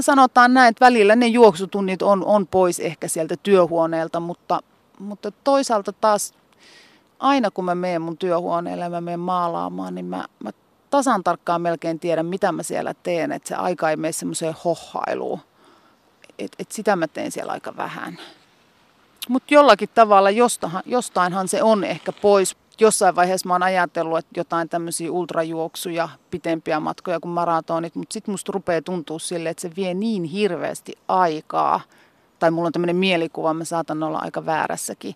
Sanotaan 0.00 0.54
näin, 0.54 0.70
että 0.70 0.84
välillä 0.84 1.16
ne 1.16 1.26
juoksutunnit 1.26 2.02
on, 2.02 2.24
on 2.24 2.46
pois 2.46 2.80
ehkä 2.80 3.08
sieltä 3.08 3.34
työhuoneelta, 3.42 4.20
mutta, 4.20 4.60
mutta 4.98 5.32
toisaalta 5.44 5.92
taas 5.92 6.34
aina 7.18 7.50
kun 7.50 7.64
mä 7.64 7.74
menen 7.74 8.02
mun 8.02 8.18
työhuoneelle 8.18 8.84
ja 8.84 8.90
mä 8.90 9.00
menen 9.00 9.20
maalaamaan, 9.20 9.94
niin 9.94 10.06
mä, 10.06 10.24
mä 10.44 10.50
tasan 10.90 11.24
tarkkaan 11.24 11.62
melkein 11.62 12.00
tiedä, 12.00 12.22
mitä 12.22 12.52
mä 12.52 12.62
siellä 12.62 12.94
teen. 13.02 13.32
Että 13.32 13.48
se 13.48 13.54
aika 13.54 13.90
ei 13.90 13.96
mene 13.96 14.12
semmoiseen 14.12 14.54
hohhailuun. 14.64 15.40
Et, 16.38 16.52
et 16.58 16.72
sitä 16.72 16.96
mä 16.96 17.08
teen 17.08 17.32
siellä 17.32 17.52
aika 17.52 17.76
vähän. 17.76 18.18
Mutta 19.28 19.54
jollakin 19.54 19.88
tavalla 19.94 20.30
jostahan, 20.30 20.82
jostainhan 20.86 21.48
se 21.48 21.62
on 21.62 21.84
ehkä 21.84 22.12
pois. 22.12 22.56
Jossain 22.80 23.16
vaiheessa 23.16 23.48
mä 23.48 23.54
oon 23.54 23.62
ajatellut, 23.62 24.18
että 24.18 24.40
jotain 24.40 24.68
tämmöisiä 24.68 25.12
ultrajuoksuja, 25.12 26.08
pitempiä 26.30 26.80
matkoja 26.80 27.20
kuin 27.20 27.32
maratonit, 27.32 27.94
mutta 27.94 28.12
sitten 28.12 28.32
musta 28.32 28.52
rupeaa 28.52 28.82
tuntua 28.82 29.18
sille, 29.18 29.48
että 29.48 29.60
se 29.60 29.70
vie 29.76 29.94
niin 29.94 30.24
hirveästi 30.24 30.92
aikaa. 31.08 31.80
Tai 32.38 32.50
mulla 32.50 32.66
on 32.66 32.72
tämmöinen 32.72 32.96
mielikuva, 32.96 33.54
mä 33.54 33.64
saatan 33.64 34.02
olla 34.02 34.18
aika 34.18 34.46
väärässäkin. 34.46 35.14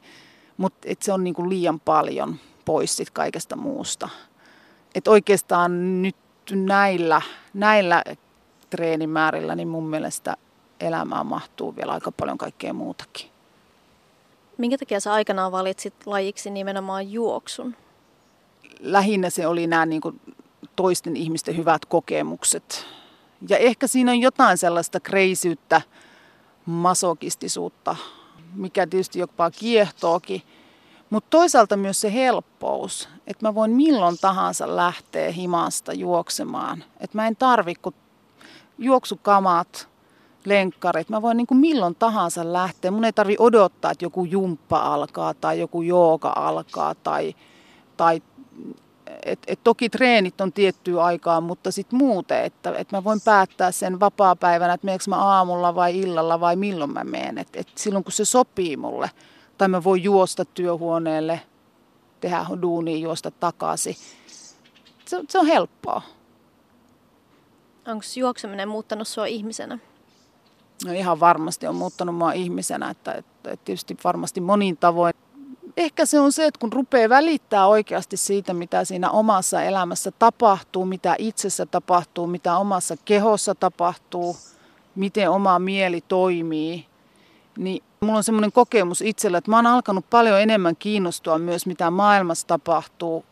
Mutta 0.57 0.89
se 1.01 1.13
on 1.13 1.25
niinku 1.25 1.49
liian 1.49 1.81
paljon 1.81 2.37
pois 2.65 2.97
sit 2.97 3.11
kaikesta 3.11 3.57
muusta 3.57 4.09
että 4.95 5.11
oikeastaan 5.11 6.03
nyt 6.03 6.17
näillä, 6.51 7.23
näillä 7.55 8.05
treenimäärillä 8.71 9.55
niin 9.55 9.69
mun 9.69 9.87
mielestä 9.87 10.37
elämään 10.81 11.27
mahtuu 11.27 11.77
vielä 11.77 11.93
aika 11.93 12.13
paljon 12.13 12.39
kaikkea 12.39 12.73
muutakin. 12.73 13.34
Minkä 14.59 14.79
takia 14.79 15.01
sä 15.01 15.13
aikanaan 15.13 15.53
valitsit 15.53 15.95
lajiksi 16.07 16.51
nimenomaan 16.51 17.13
juoksun? 17.13 17.77
Lähinnä 18.81 19.31
se 19.31 19.47
oli 19.47 19.67
nämä 19.67 19.87
niin 19.87 20.01
kuin 20.01 20.21
toisten 20.77 21.17
ihmisten 21.17 21.57
hyvät 21.57 21.85
kokemukset. 21.85 22.87
Ja 23.49 23.59
ehkä 23.59 23.87
siinä 23.87 24.11
on 24.13 24.21
jotain 24.21 24.59
sellaista 24.59 25.01
kreisyyttä, 25.01 25.83
masokistisuutta, 26.67 27.97
mikä 28.55 28.87
tietysti 28.87 29.19
jopa 29.19 29.51
kiehtookin. 29.51 30.43
Mutta 31.11 31.31
toisaalta 31.31 31.77
myös 31.77 32.01
se 32.01 32.13
helppous, 32.13 33.09
että 33.27 33.47
mä 33.47 33.55
voin 33.55 33.71
milloin 33.71 34.19
tahansa 34.21 34.77
lähteä 34.77 35.33
himasta 35.33 35.93
juoksemaan. 35.93 36.85
Että 37.01 37.19
mä 37.19 37.27
en 37.27 37.37
tarvi 37.37 37.75
kuin 37.75 37.95
juoksukamat, 38.79 39.89
lenkkarit. 40.47 41.09
Mä 41.09 41.23
voin 41.23 41.37
niin 41.37 41.47
kuin 41.47 41.59
milloin 41.59 41.95
tahansa 41.95 42.53
lähteä. 42.53 42.91
Mun 42.91 43.05
ei 43.05 43.13
tarvi 43.13 43.37
odottaa, 43.39 43.91
että 43.91 44.05
joku 44.05 44.25
jumppa 44.25 44.79
alkaa 44.79 45.35
tai 45.35 45.61
joku 45.61 45.83
jooga 45.83 46.33
alkaa. 46.37 46.95
Tai, 46.95 47.35
tai 47.97 48.23
et, 49.23 49.39
et 49.47 49.61
toki 49.65 49.91
treenit 49.91 50.41
on 50.41 50.53
tiettyä 50.53 51.05
aikaa, 51.05 51.41
mutta 51.41 51.73
sitten 51.73 51.99
muuten, 51.99 52.45
että 52.45 52.73
et 52.79 52.93
mä 52.93 53.05
voin 53.05 53.21
päättää 53.25 53.73
sen 53.73 54.01
vapaa-päivänä, 54.01 54.75
että 54.75 54.85
meneekö 54.85 55.05
mä 55.09 55.17
aamulla 55.17 55.75
vai 55.75 55.99
illalla 55.99 56.41
vai 56.41 56.57
milloin 56.57 56.93
mä 56.93 57.05
menen. 57.05 57.39
Et, 57.39 57.49
et 57.55 57.69
silloin 57.75 58.05
kun 58.05 58.13
se 58.13 58.25
sopii 58.25 58.77
mulle– 58.77 59.11
tai 59.59 59.69
mä 59.69 59.85
voin 59.85 60.03
juosta 60.03 60.45
työhuoneelle, 60.45 61.41
tehdä 62.21 62.47
duunia, 62.63 62.97
juosta 62.97 63.31
takaisin. 63.31 63.97
Se, 65.05 65.21
se 65.29 65.39
on 65.39 65.47
helppoa. 65.47 66.03
Onko 67.87 68.05
juokseminen 68.17 68.69
muuttanut 68.69 69.09
sua 69.09 69.27
ihmisenä? 69.27 69.79
No 70.85 70.93
ihan 70.93 71.21
varmasti 71.21 71.67
on 71.67 71.75
muuttanut 71.75 72.15
mua 72.15 72.33
ihmisenä, 72.33 72.91
että, 72.91 73.13
että, 73.13 73.57
tietysti 73.65 73.97
varmasti 74.05 74.41
monin 74.41 74.77
tavoin. 74.77 75.15
Ehkä 75.77 76.07
se 76.07 76.21
on 76.21 76.33
se, 76.33 76.47
että 76.47 76.61
kun 76.61 76.73
rupeaa 76.73 77.09
välittää 77.09 77.67
oikeasti 77.67 78.17
siitä, 78.17 78.55
mitä 78.55 78.85
siinä 78.85 79.11
omassa 79.11 79.63
elämässä 79.63 80.11
tapahtuu, 80.11 80.87
mitä 80.87 81.15
itsessä 81.19 81.67
tapahtuu, 81.67 82.27
mitä 82.27 82.59
omassa 82.59 82.97
kehossa 83.05 83.55
tapahtuu, 83.55 84.37
miten 84.95 85.31
oma 85.31 85.59
mieli 85.59 86.01
toimii, 86.01 86.87
niin 87.59 87.83
Mulla 88.05 88.17
on 88.17 88.25
semmoinen 88.25 88.53
kokemus 88.53 89.03
itsellä, 89.03 89.39
että 89.39 89.51
mä 89.51 89.57
oon 89.57 89.67
alkanut 89.67 90.11
paljon 90.11 90.41
enemmän 90.41 90.77
kiinnostua 90.77 91.39
myös, 91.39 91.67
mitä 91.67 91.91
maailmassa 91.91 92.47
tapahtuu, 92.47 93.25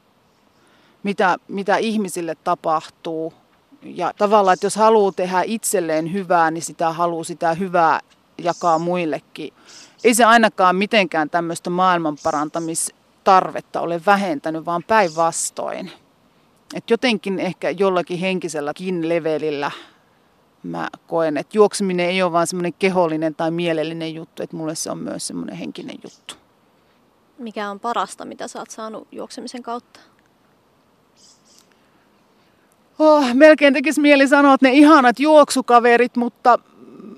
mitä, 1.03 1.37
mitä 1.49 1.77
ihmisille 1.77 2.35
tapahtuu. 2.35 3.33
Ja 3.85 4.13
tavallaan, 4.19 4.55
että 4.55 4.67
jos 4.67 4.77
haluaa 4.77 5.13
tehdä 5.13 5.43
itselleen 5.45 6.13
hyvää, 6.13 6.51
niin 6.51 6.63
sitä 6.63 6.93
haluaa 6.93 7.25
sitä 7.25 7.55
hyvää 7.55 8.01
jakaa 8.39 8.79
muillekin. 8.79 9.53
Ei 10.05 10.15
se 10.15 10.25
ainakaan 10.25 10.77
mitenkään 10.77 11.31
tämmöistä 11.31 11.71
maailmanparantamistarvetta 11.71 13.81
ole 13.81 14.01
vähentänyt, 14.07 14.67
vaan 14.67 14.83
päinvastoin. 14.83 15.93
Et 16.75 16.91
jotenkin 16.91 17.39
ehkä 17.39 17.71
jollakin 17.71 18.19
henkiselläkin 18.19 19.09
levelillä 19.09 19.71
mä 20.63 20.89
koen, 21.07 21.37
että 21.37 21.59
juokseminen 21.59 22.07
ei 22.07 22.23
ole 22.23 22.33
vain 22.33 22.47
semmoinen 22.47 22.73
kehollinen 22.73 23.35
tai 23.35 23.51
mielellinen 23.51 24.15
juttu, 24.15 24.43
että 24.43 24.57
mulle 24.57 24.75
se 24.75 24.91
on 24.91 24.99
myös 24.99 25.27
semmoinen 25.27 25.57
henkinen 25.57 25.97
juttu. 26.05 26.35
Mikä 27.39 27.71
on 27.71 27.81
parasta, 27.81 28.25
mitä 28.25 28.49
sä 28.49 28.59
oot 28.59 28.71
saanut 28.71 29.09
juoksemisen 29.13 29.63
kautta? 29.63 30.01
Oh, 32.99 33.35
melkein 33.35 33.75
tekisi 33.75 34.01
mieli 34.01 34.29
sanoa, 34.29 34.55
että 34.55 34.67
ne 34.67 34.73
ihanat 34.73 35.21
juoksukaverit, 35.21 36.17
mutta, 36.17 36.59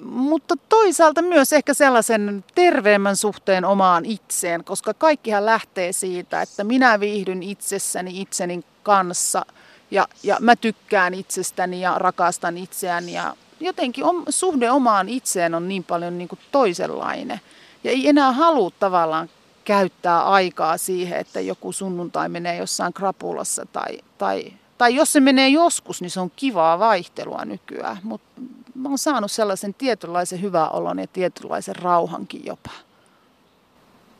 mutta 0.02 0.54
toisaalta 0.68 1.22
myös 1.22 1.52
ehkä 1.52 1.74
sellaisen 1.74 2.44
terveemmän 2.54 3.16
suhteen 3.16 3.64
omaan 3.64 4.04
itseen, 4.04 4.64
koska 4.64 4.94
kaikkihan 4.94 5.46
lähtee 5.46 5.92
siitä, 5.92 6.42
että 6.42 6.64
minä 6.64 7.00
viihdyn 7.00 7.42
itsessäni 7.42 8.20
itseni 8.20 8.64
kanssa– 8.82 9.46
ja, 9.94 10.08
ja 10.22 10.36
mä 10.40 10.56
tykkään 10.56 11.14
itsestäni 11.14 11.80
ja 11.80 11.94
rakastan 11.98 12.58
itseäni 12.58 13.12
ja 13.12 13.36
jotenkin 13.60 14.04
om, 14.04 14.24
suhde 14.28 14.70
omaan 14.70 15.08
itseen 15.08 15.54
on 15.54 15.68
niin 15.68 15.84
paljon 15.84 16.18
niin 16.18 16.28
kuin 16.28 16.38
toisenlainen. 16.52 17.40
Ja 17.84 17.90
ei 17.90 18.08
enää 18.08 18.32
halua 18.32 18.70
tavallaan 18.78 19.30
käyttää 19.64 20.24
aikaa 20.24 20.78
siihen, 20.78 21.18
että 21.18 21.40
joku 21.40 21.72
sunnuntai 21.72 22.28
menee 22.28 22.56
jossain 22.56 22.92
krapulassa 22.92 23.66
tai, 23.72 23.98
tai, 24.18 24.52
tai 24.78 24.94
jos 24.94 25.12
se 25.12 25.20
menee 25.20 25.48
joskus, 25.48 26.00
niin 26.00 26.10
se 26.10 26.20
on 26.20 26.30
kivaa 26.36 26.78
vaihtelua 26.78 27.44
nykyään. 27.44 27.96
Mutta 28.02 28.40
mä 28.74 28.88
oon 28.88 28.98
saanut 28.98 29.30
sellaisen 29.30 29.74
tietynlaisen 29.74 30.42
hyvän 30.42 30.72
olon 30.72 30.98
ja 30.98 31.06
tietynlaisen 31.06 31.76
rauhankin 31.76 32.44
jopa. 32.44 32.70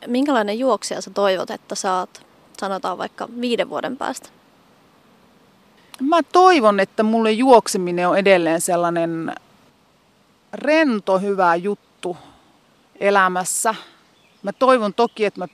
Minkälainen 0.07 0.59
juoksija 0.59 1.01
sä 1.01 1.09
toivot, 1.09 1.49
että 1.49 1.75
saat, 1.75 2.25
sanotaan 2.59 2.97
vaikka 2.97 3.27
viiden 3.41 3.69
vuoden 3.69 3.97
päästä? 3.97 4.29
Mä 6.01 6.23
toivon, 6.23 6.79
että 6.79 7.03
mulle 7.03 7.31
juokseminen 7.31 8.07
on 8.07 8.17
edelleen 8.17 8.61
sellainen 8.61 9.35
rento, 10.53 11.19
hyvä 11.19 11.55
juttu 11.55 12.17
elämässä. 12.99 13.75
Mä 14.43 14.53
toivon 14.53 14.93
toki, 14.93 15.25
että 15.25 15.39
mä 15.39 15.47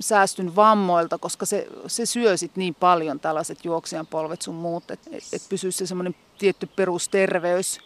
säästyn 0.00 0.56
vammoilta, 0.56 1.18
koska 1.18 1.46
se, 1.46 1.66
se 1.86 2.06
syö 2.06 2.36
sit 2.36 2.56
niin 2.56 2.74
paljon 2.74 3.20
tällaiset 3.20 3.64
juoksijan 3.64 4.06
polvet 4.06 4.42
sun 4.42 4.54
muut, 4.54 4.90
että 4.90 5.10
et, 5.12 5.24
et 5.32 5.42
pysyisi 5.48 5.78
se 5.78 5.86
semmoinen 5.86 6.14
tietty 6.38 6.66
perusterveys. 6.66 7.78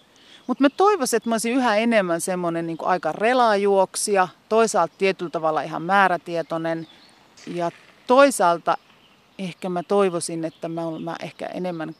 Mutta 0.47 0.65
mä 0.65 0.71
toivoisin, 0.71 1.17
että 1.17 1.29
mä 1.29 1.35
olisin 1.35 1.53
yhä 1.53 1.77
enemmän 1.77 2.21
semmoinen 2.21 2.67
niin 2.67 2.79
aika 2.83 3.13
relajuoksija, 3.13 4.29
toisaalta 4.49 4.95
tietyllä 4.99 5.31
tavalla 5.31 5.63
ihan 5.63 5.83
määrätietoinen 5.83 6.89
ja 7.47 7.71
toisaalta 8.07 8.79
ehkä 9.39 9.69
mä 9.69 9.83
toivoisin, 9.83 10.45
että 10.45 10.69
mä, 10.69 10.83
mä 11.01 11.17
ehkä 11.23 11.47
enemmän 11.47 11.97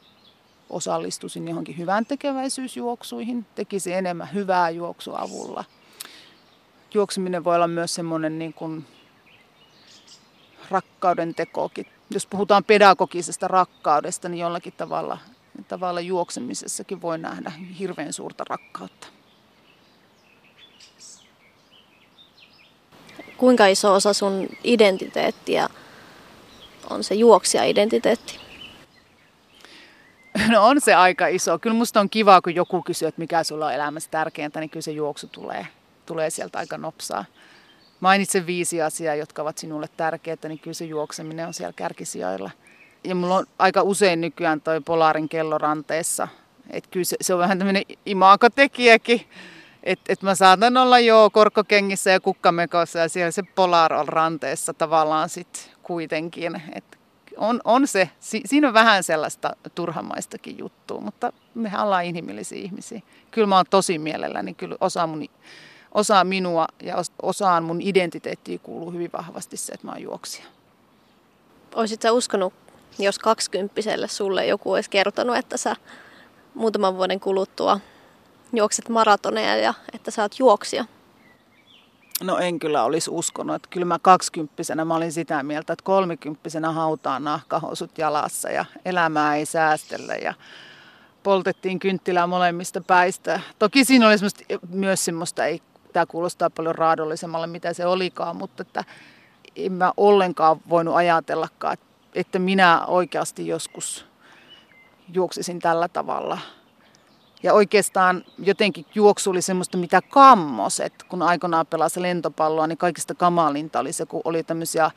osallistuisin 0.69 1.47
johonkin 1.47 1.77
hyvän 1.77 2.05
tekeväisyysjuoksuihin, 2.05 3.45
tekisin 3.55 3.93
enemmän 3.93 4.33
hyvää 4.33 4.69
juoksuavulla. 4.69 5.63
Juokseminen 6.93 7.43
voi 7.43 7.55
olla 7.55 7.67
myös 7.67 7.95
semmoinen 7.95 8.39
niin 8.39 8.53
kuin 8.53 8.85
rakkauden 10.69 11.35
tekokin. 11.35 11.85
Jos 12.09 12.25
puhutaan 12.25 12.63
pedagogisesta 12.63 13.47
rakkaudesta, 13.47 14.29
niin 14.29 14.39
jollakin 14.39 14.73
tavalla, 14.73 15.17
tavalla 15.67 16.01
juoksemisessakin 16.01 17.01
voi 17.01 17.17
nähdä 17.17 17.51
hirveän 17.79 18.13
suurta 18.13 18.43
rakkautta. 18.49 19.07
Kuinka 23.37 23.67
iso 23.67 23.93
osa 23.93 24.13
sun 24.13 24.47
identiteettiä 24.63 25.69
on 26.89 27.03
se 27.03 27.15
juoksija-identiteetti? 27.15 28.39
No 30.51 30.65
on 30.65 30.81
se 30.81 30.93
aika 30.93 31.27
iso. 31.27 31.59
Kyllä 31.59 31.75
musta 31.75 31.99
on 31.99 32.09
kiva, 32.09 32.41
kun 32.41 32.55
joku 32.55 32.81
kysyy, 32.81 33.07
että 33.07 33.21
mikä 33.21 33.43
sulla 33.43 33.65
on 33.65 33.73
elämässä 33.73 34.11
tärkeintä, 34.11 34.59
niin 34.59 34.69
kyllä 34.69 34.83
se 34.83 34.91
juoksu 34.91 35.27
tulee, 35.27 35.67
tulee 36.05 36.29
sieltä 36.29 36.59
aika 36.59 36.77
nopsaa. 36.77 37.25
Mainitsen 37.99 38.45
viisi 38.45 38.81
asiaa, 38.81 39.15
jotka 39.15 39.41
ovat 39.41 39.57
sinulle 39.57 39.87
tärkeitä, 39.97 40.47
niin 40.47 40.59
kyllä 40.59 40.73
se 40.73 40.85
juokseminen 40.85 41.47
on 41.47 41.53
siellä 41.53 41.73
kärkisijoilla. 41.73 42.51
Ja 43.03 43.15
mulla 43.15 43.35
on 43.35 43.45
aika 43.59 43.81
usein 43.81 44.21
nykyään 44.21 44.61
toi 44.61 44.81
Polarin 44.81 45.29
kello 45.29 45.57
ranteessa. 45.57 46.27
Että 46.69 46.89
kyllä 46.91 47.03
se, 47.03 47.17
se 47.21 47.33
on 47.33 47.39
vähän 47.39 47.57
tämmöinen 47.57 47.83
imakotekijäkin. 48.05 49.21
Että 49.83 50.13
et 50.13 50.21
mä 50.21 50.35
saatan 50.35 50.77
olla 50.77 50.99
jo 50.99 51.29
korkokengissä 51.33 52.11
ja 52.11 52.19
kukkamekossa 52.19 52.99
ja 52.99 53.09
siellä 53.09 53.31
se 53.31 53.43
Polar 53.43 53.93
on 53.93 54.07
ranteessa 54.07 54.73
tavallaan 54.73 55.29
sitten 55.29 55.63
kuitenkin. 55.83 56.61
Et 56.75 56.97
on, 57.37 57.61
on 57.63 57.87
se, 57.87 58.09
si, 58.19 58.41
siinä 58.45 58.67
on 58.67 58.73
vähän 58.73 59.03
sellaista 59.03 59.55
turhamaistakin 59.75 60.57
juttua, 60.57 61.01
mutta 61.01 61.33
mehän 61.55 61.83
ollaan 61.83 62.05
inhimillisiä 62.05 62.57
ihmisiä. 62.57 63.01
Kyllä 63.31 63.47
mä 63.47 63.55
oon 63.55 63.65
tosi 63.69 63.99
mielelläni, 63.99 64.53
kyllä 64.53 64.75
osa, 64.81 65.07
mun, 65.07 65.25
osa 65.91 66.23
minua 66.23 66.67
ja 66.83 66.95
osaan 67.21 67.63
mun 67.63 67.81
identiteettiä 67.81 68.57
kuuluu 68.57 68.91
hyvin 68.91 69.11
vahvasti 69.13 69.57
se, 69.57 69.73
että 69.73 69.87
mä 69.87 69.91
oon 69.91 70.01
juoksija. 70.01 70.45
Oisit 71.75 72.01
sä 72.01 72.11
uskonut, 72.11 72.53
jos 72.99 73.19
kaksikymppiselle 73.19 74.07
sulle 74.07 74.45
joku 74.45 74.71
olisi 74.71 74.89
kertonut, 74.89 75.35
että 75.35 75.57
sä 75.57 75.75
muutaman 76.53 76.97
vuoden 76.97 77.19
kuluttua 77.19 77.79
juokset 78.53 78.89
maratoneja 78.89 79.55
ja 79.55 79.73
että 79.93 80.11
sä 80.11 80.21
oot 80.21 80.39
juoksija? 80.39 80.85
No 82.23 82.37
en 82.37 82.59
kyllä 82.59 82.83
olisi 82.83 83.09
uskonut. 83.13 83.55
Että 83.55 83.67
kyllä 83.71 83.85
mä 83.85 83.99
kaksikymppisenä 84.01 84.85
mä 84.85 84.95
olin 84.95 85.11
sitä 85.11 85.43
mieltä, 85.43 85.73
että 85.73 85.83
kolmikymppisenä 85.83 86.71
hautaan 86.71 87.23
nahkahousut 87.23 87.97
jalassa 87.97 88.49
ja 88.49 88.65
elämää 88.85 89.35
ei 89.35 89.45
säästellä 89.45 90.15
ja 90.15 90.33
poltettiin 91.23 91.79
kynttilää 91.79 92.27
molemmista 92.27 92.81
päistä. 92.81 93.39
Toki 93.59 93.85
siinä 93.85 94.07
oli 94.07 94.17
semmoista, 94.17 94.43
myös 94.69 95.05
semmoista, 95.05 95.45
ei, 95.45 95.61
tämä 95.97 96.05
kuulostaa 96.05 96.49
paljon 96.49 96.75
raadollisemmalle 96.75 97.47
mitä 97.47 97.73
se 97.73 97.85
olikaan, 97.85 98.35
mutta 98.35 98.61
että 98.61 98.83
en 99.55 99.73
mä 99.73 99.93
ollenkaan 99.97 100.59
voinut 100.69 100.95
ajatellakaan, 100.95 101.77
että 102.15 102.39
minä 102.39 102.85
oikeasti 102.85 103.47
joskus 103.47 104.05
juoksisin 105.13 105.59
tällä 105.59 105.87
tavalla– 105.87 106.37
ja 107.43 107.53
oikeastaan 107.53 108.23
jotenkin 108.39 108.85
juoksu 108.95 109.29
oli 109.29 109.41
semmoista, 109.41 109.77
mitä 109.77 110.01
kammos, 110.01 110.79
että 110.79 111.05
kun 111.09 111.21
aikanaan 111.21 111.67
pelasi 111.67 112.01
lentopalloa, 112.01 112.67
niin 112.67 112.77
kaikista 112.77 113.15
kamalinta 113.15 113.79
oli 113.79 113.93
se, 113.93 114.05
kun 114.05 114.21
oli 114.23 114.43
tämmöisiä 114.43 114.91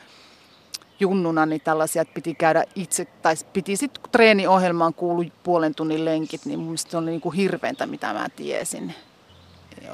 junnuna, 1.00 1.46
niin 1.46 1.60
tällaisia, 1.60 2.02
että 2.02 2.14
piti 2.14 2.34
käydä 2.34 2.64
itse, 2.74 3.04
tai 3.04 3.34
piti 3.52 3.76
sitten 3.76 4.02
treeniohjelmaan 4.12 4.94
kuulu 4.94 5.24
puolen 5.42 5.74
tunnin 5.74 6.04
lenkit, 6.04 6.46
niin 6.46 6.58
mun 6.58 6.78
se 6.78 6.96
oli 6.96 7.10
niin 7.10 7.20
kuin 7.20 7.36
hirveintä, 7.36 7.86
mitä 7.86 8.12
mä 8.12 8.28
tiesin. 8.36 8.94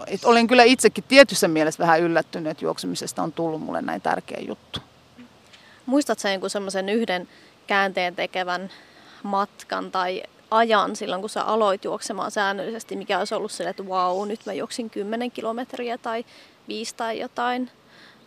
Et 0.06 0.24
olen 0.24 0.46
kyllä 0.46 0.62
itsekin 0.62 1.04
tietyssä 1.08 1.48
mielessä 1.48 1.82
vähän 1.82 2.00
yllättynyt, 2.00 2.50
että 2.50 2.64
juoksemisesta 2.64 3.22
on 3.22 3.32
tullut 3.32 3.62
mulle 3.62 3.82
näin 3.82 4.00
tärkeä 4.00 4.40
juttu. 4.48 4.80
Muistatko 5.86 6.28
jonkun 6.28 6.50
semmoisen 6.50 6.88
yhden 6.88 7.28
käänteen 7.66 8.16
tekevän 8.16 8.70
matkan 9.22 9.90
tai 9.90 10.22
ajan 10.50 10.96
silloin, 10.96 11.20
kun 11.20 11.30
sä 11.30 11.42
aloit 11.42 11.84
juoksemaan 11.84 12.30
säännöllisesti, 12.30 12.96
mikä 12.96 13.18
olisi 13.18 13.34
ollut 13.34 13.52
sille, 13.52 13.70
että 13.70 13.82
wow, 13.82 14.28
nyt 14.28 14.40
mä 14.46 14.52
juoksin 14.52 14.90
10 14.90 15.30
kilometriä 15.30 15.98
tai 15.98 16.24
5 16.68 16.94
tai 16.96 17.20
jotain. 17.20 17.70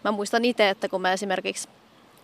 Mä 0.04 0.12
muistan 0.12 0.45
itse, 0.45 0.69
että 0.69 0.89
kun 0.89 1.02
mä 1.02 1.13
esimerkiksi 1.13 1.69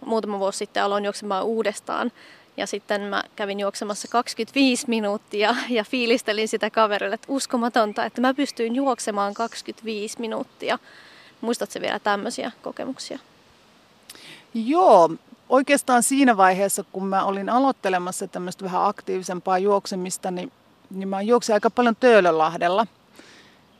muutama 0.05 0.39
vuosi 0.39 0.57
sitten 0.57 0.83
aloin 0.83 1.05
juoksemaan 1.05 1.45
uudestaan, 1.45 2.11
ja 2.57 2.67
sitten 2.67 3.01
mä 3.01 3.23
kävin 3.35 3.59
juoksemassa 3.59 4.07
25 4.07 4.89
minuuttia 4.89 5.55
ja 5.69 5.83
fiilistelin 5.83 6.47
sitä 6.47 6.69
kaverille, 6.69 7.15
että 7.15 7.27
uskomatonta, 7.31 8.05
että 8.05 8.21
mä 8.21 8.33
pystyin 8.33 8.75
juoksemaan 8.75 9.33
25 9.33 10.19
minuuttia. 10.19 10.79
Muistatko 11.41 11.81
vielä 11.81 11.99
tämmöisiä 11.99 12.51
kokemuksia? 12.61 13.19
Joo, 14.53 15.09
oikeastaan 15.49 16.03
siinä 16.03 16.37
vaiheessa, 16.37 16.83
kun 16.91 17.07
mä 17.07 17.23
olin 17.23 17.49
aloittelemassa 17.49 18.27
tämmöistä 18.27 18.65
vähän 18.65 18.85
aktiivisempaa 18.85 19.59
juoksemista, 19.59 20.31
niin, 20.31 20.51
niin 20.89 21.07
mä 21.07 21.21
juoksin 21.21 21.53
aika 21.53 21.69
paljon 21.69 21.95
Töölönlahdella. 21.95 22.87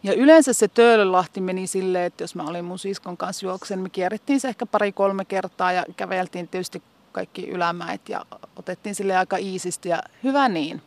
Ja 0.03 0.13
yleensä 0.13 0.53
se 0.53 0.67
Töölönlahti 0.67 1.41
meni 1.41 1.67
silleen, 1.67 2.05
että 2.05 2.23
jos 2.23 2.35
mä 2.35 2.43
olin 2.43 2.65
mun 2.65 2.79
siskon 2.79 3.17
kanssa 3.17 3.45
juoksen, 3.45 3.79
me 3.79 3.89
kierrettiin 3.89 4.39
se 4.39 4.47
ehkä 4.47 4.65
pari-kolme 4.65 5.25
kertaa 5.25 5.71
ja 5.71 5.85
käveltiin 5.97 6.47
tietysti 6.47 6.81
kaikki 7.15 7.47
ylämäet 7.47 8.09
ja 8.09 8.25
otettiin 8.55 8.95
sille 8.95 9.17
aika 9.17 9.37
iisisti 9.37 9.89
ja 9.89 10.03
hyvä 10.23 10.49
niin. 10.49 10.81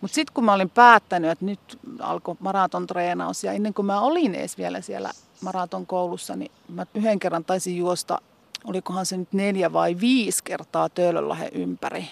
Mutta 0.00 0.14
sitten 0.14 0.34
kun 0.34 0.44
mä 0.44 0.52
olin 0.52 0.70
päättänyt, 0.70 1.30
että 1.30 1.44
nyt 1.44 1.78
alkoi 2.00 2.36
maraton 2.40 2.86
treenaus 2.86 3.44
ja 3.44 3.52
ennen 3.52 3.74
kuin 3.74 3.86
mä 3.86 4.00
olin 4.00 4.34
edes 4.34 4.58
vielä 4.58 4.80
siellä 4.80 5.10
maraton 5.40 5.86
koulussa, 5.86 6.36
niin 6.36 6.52
mä 6.68 6.86
yhden 6.94 7.18
kerran 7.18 7.44
taisin 7.44 7.76
juosta 7.76 8.18
olikohan 8.64 9.06
se 9.06 9.16
nyt 9.16 9.32
neljä 9.32 9.72
vai 9.72 9.96
viisi 10.00 10.44
kertaa 10.44 10.88
Töölönlahden 10.88 11.52
ympäri. 11.52 12.08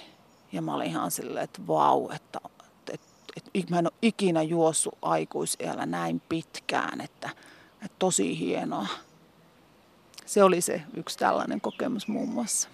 Ja 0.53 0.63
mä 0.63 0.75
olin 0.75 0.87
ihan 0.87 1.11
silleen, 1.11 1.45
että 1.45 1.67
vau, 1.67 2.11
että, 2.11 2.41
että, 2.93 3.09
että 3.55 3.71
mä 3.71 3.79
en 3.79 3.87
ole 3.87 3.99
ikinä 4.03 4.43
juossut 4.43 4.99
aikuisiellä 5.03 5.87
näin 5.87 6.23
pitkään, 6.29 7.01
että, 7.01 7.31
että 7.83 7.97
tosi 7.99 8.39
hienoa. 8.39 8.87
Se 10.27 10.43
oli 10.43 10.61
se 10.61 10.83
yksi 10.97 11.19
tällainen 11.19 11.61
kokemus 11.61 12.09
muun 12.09 12.29
muassa. 12.29 12.69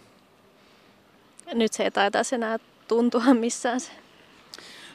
Nyt 1.55 1.73
se 1.73 1.85
ei 1.85 1.91
taita 1.91 2.19
enää 2.33 2.59
tuntua 2.89 3.35
missään 3.35 3.81
se. 3.81 3.91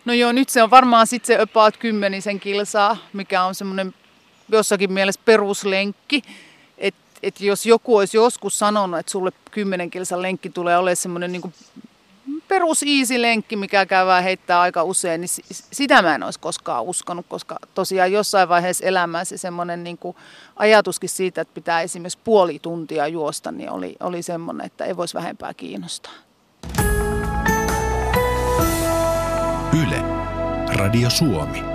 No 0.05 0.13
joo, 0.13 0.31
nyt 0.31 0.49
se 0.49 0.63
on 0.63 0.69
varmaan 0.69 1.07
sitten 1.07 1.37
se 1.37 1.41
about 1.41 1.77
kymmenisen 1.77 2.39
kilsaa, 2.39 2.97
mikä 3.13 3.43
on 3.43 3.55
semmoinen 3.55 3.93
jossakin 4.49 4.93
mielessä 4.93 5.21
peruslenkki 5.25 6.21
että 7.25 7.45
jos 7.45 7.65
joku 7.65 7.97
olisi 7.97 8.17
joskus 8.17 8.59
sanonut, 8.59 8.99
että 8.99 9.11
sulle 9.11 9.31
10 9.51 9.89
kilsan 9.89 10.21
lenkki 10.21 10.49
tulee 10.49 10.77
olemaan 10.77 10.95
semmoinen 10.95 11.31
niin 11.31 11.53
perus 12.47 12.83
easy 12.83 13.21
lenkki, 13.21 13.55
mikä 13.55 13.85
käydään 13.85 14.23
heittää 14.23 14.61
aika 14.61 14.83
usein, 14.83 15.21
niin 15.21 15.29
sitä 15.71 16.01
mä 16.01 16.15
en 16.15 16.23
olisi 16.23 16.39
koskaan 16.39 16.83
uskonut, 16.83 17.25
koska 17.29 17.59
tosiaan 17.75 18.11
jossain 18.11 18.49
vaiheessa 18.49 18.85
elämää 18.85 19.25
se 19.25 19.37
semmoinen 19.37 19.83
niin 19.83 19.99
ajatuskin 20.55 21.09
siitä, 21.09 21.41
että 21.41 21.53
pitää 21.53 21.81
esimerkiksi 21.81 22.19
puoli 22.23 22.59
tuntia 22.61 23.07
juosta, 23.07 23.51
niin 23.51 23.69
oli, 23.69 23.95
oli 23.99 24.21
semmoinen, 24.21 24.65
että 24.65 24.85
ei 24.85 24.97
voisi 24.97 25.13
vähempää 25.13 25.53
kiinnostaa. 25.53 26.13
Radio 30.75 31.09
Suomi. 31.09 31.74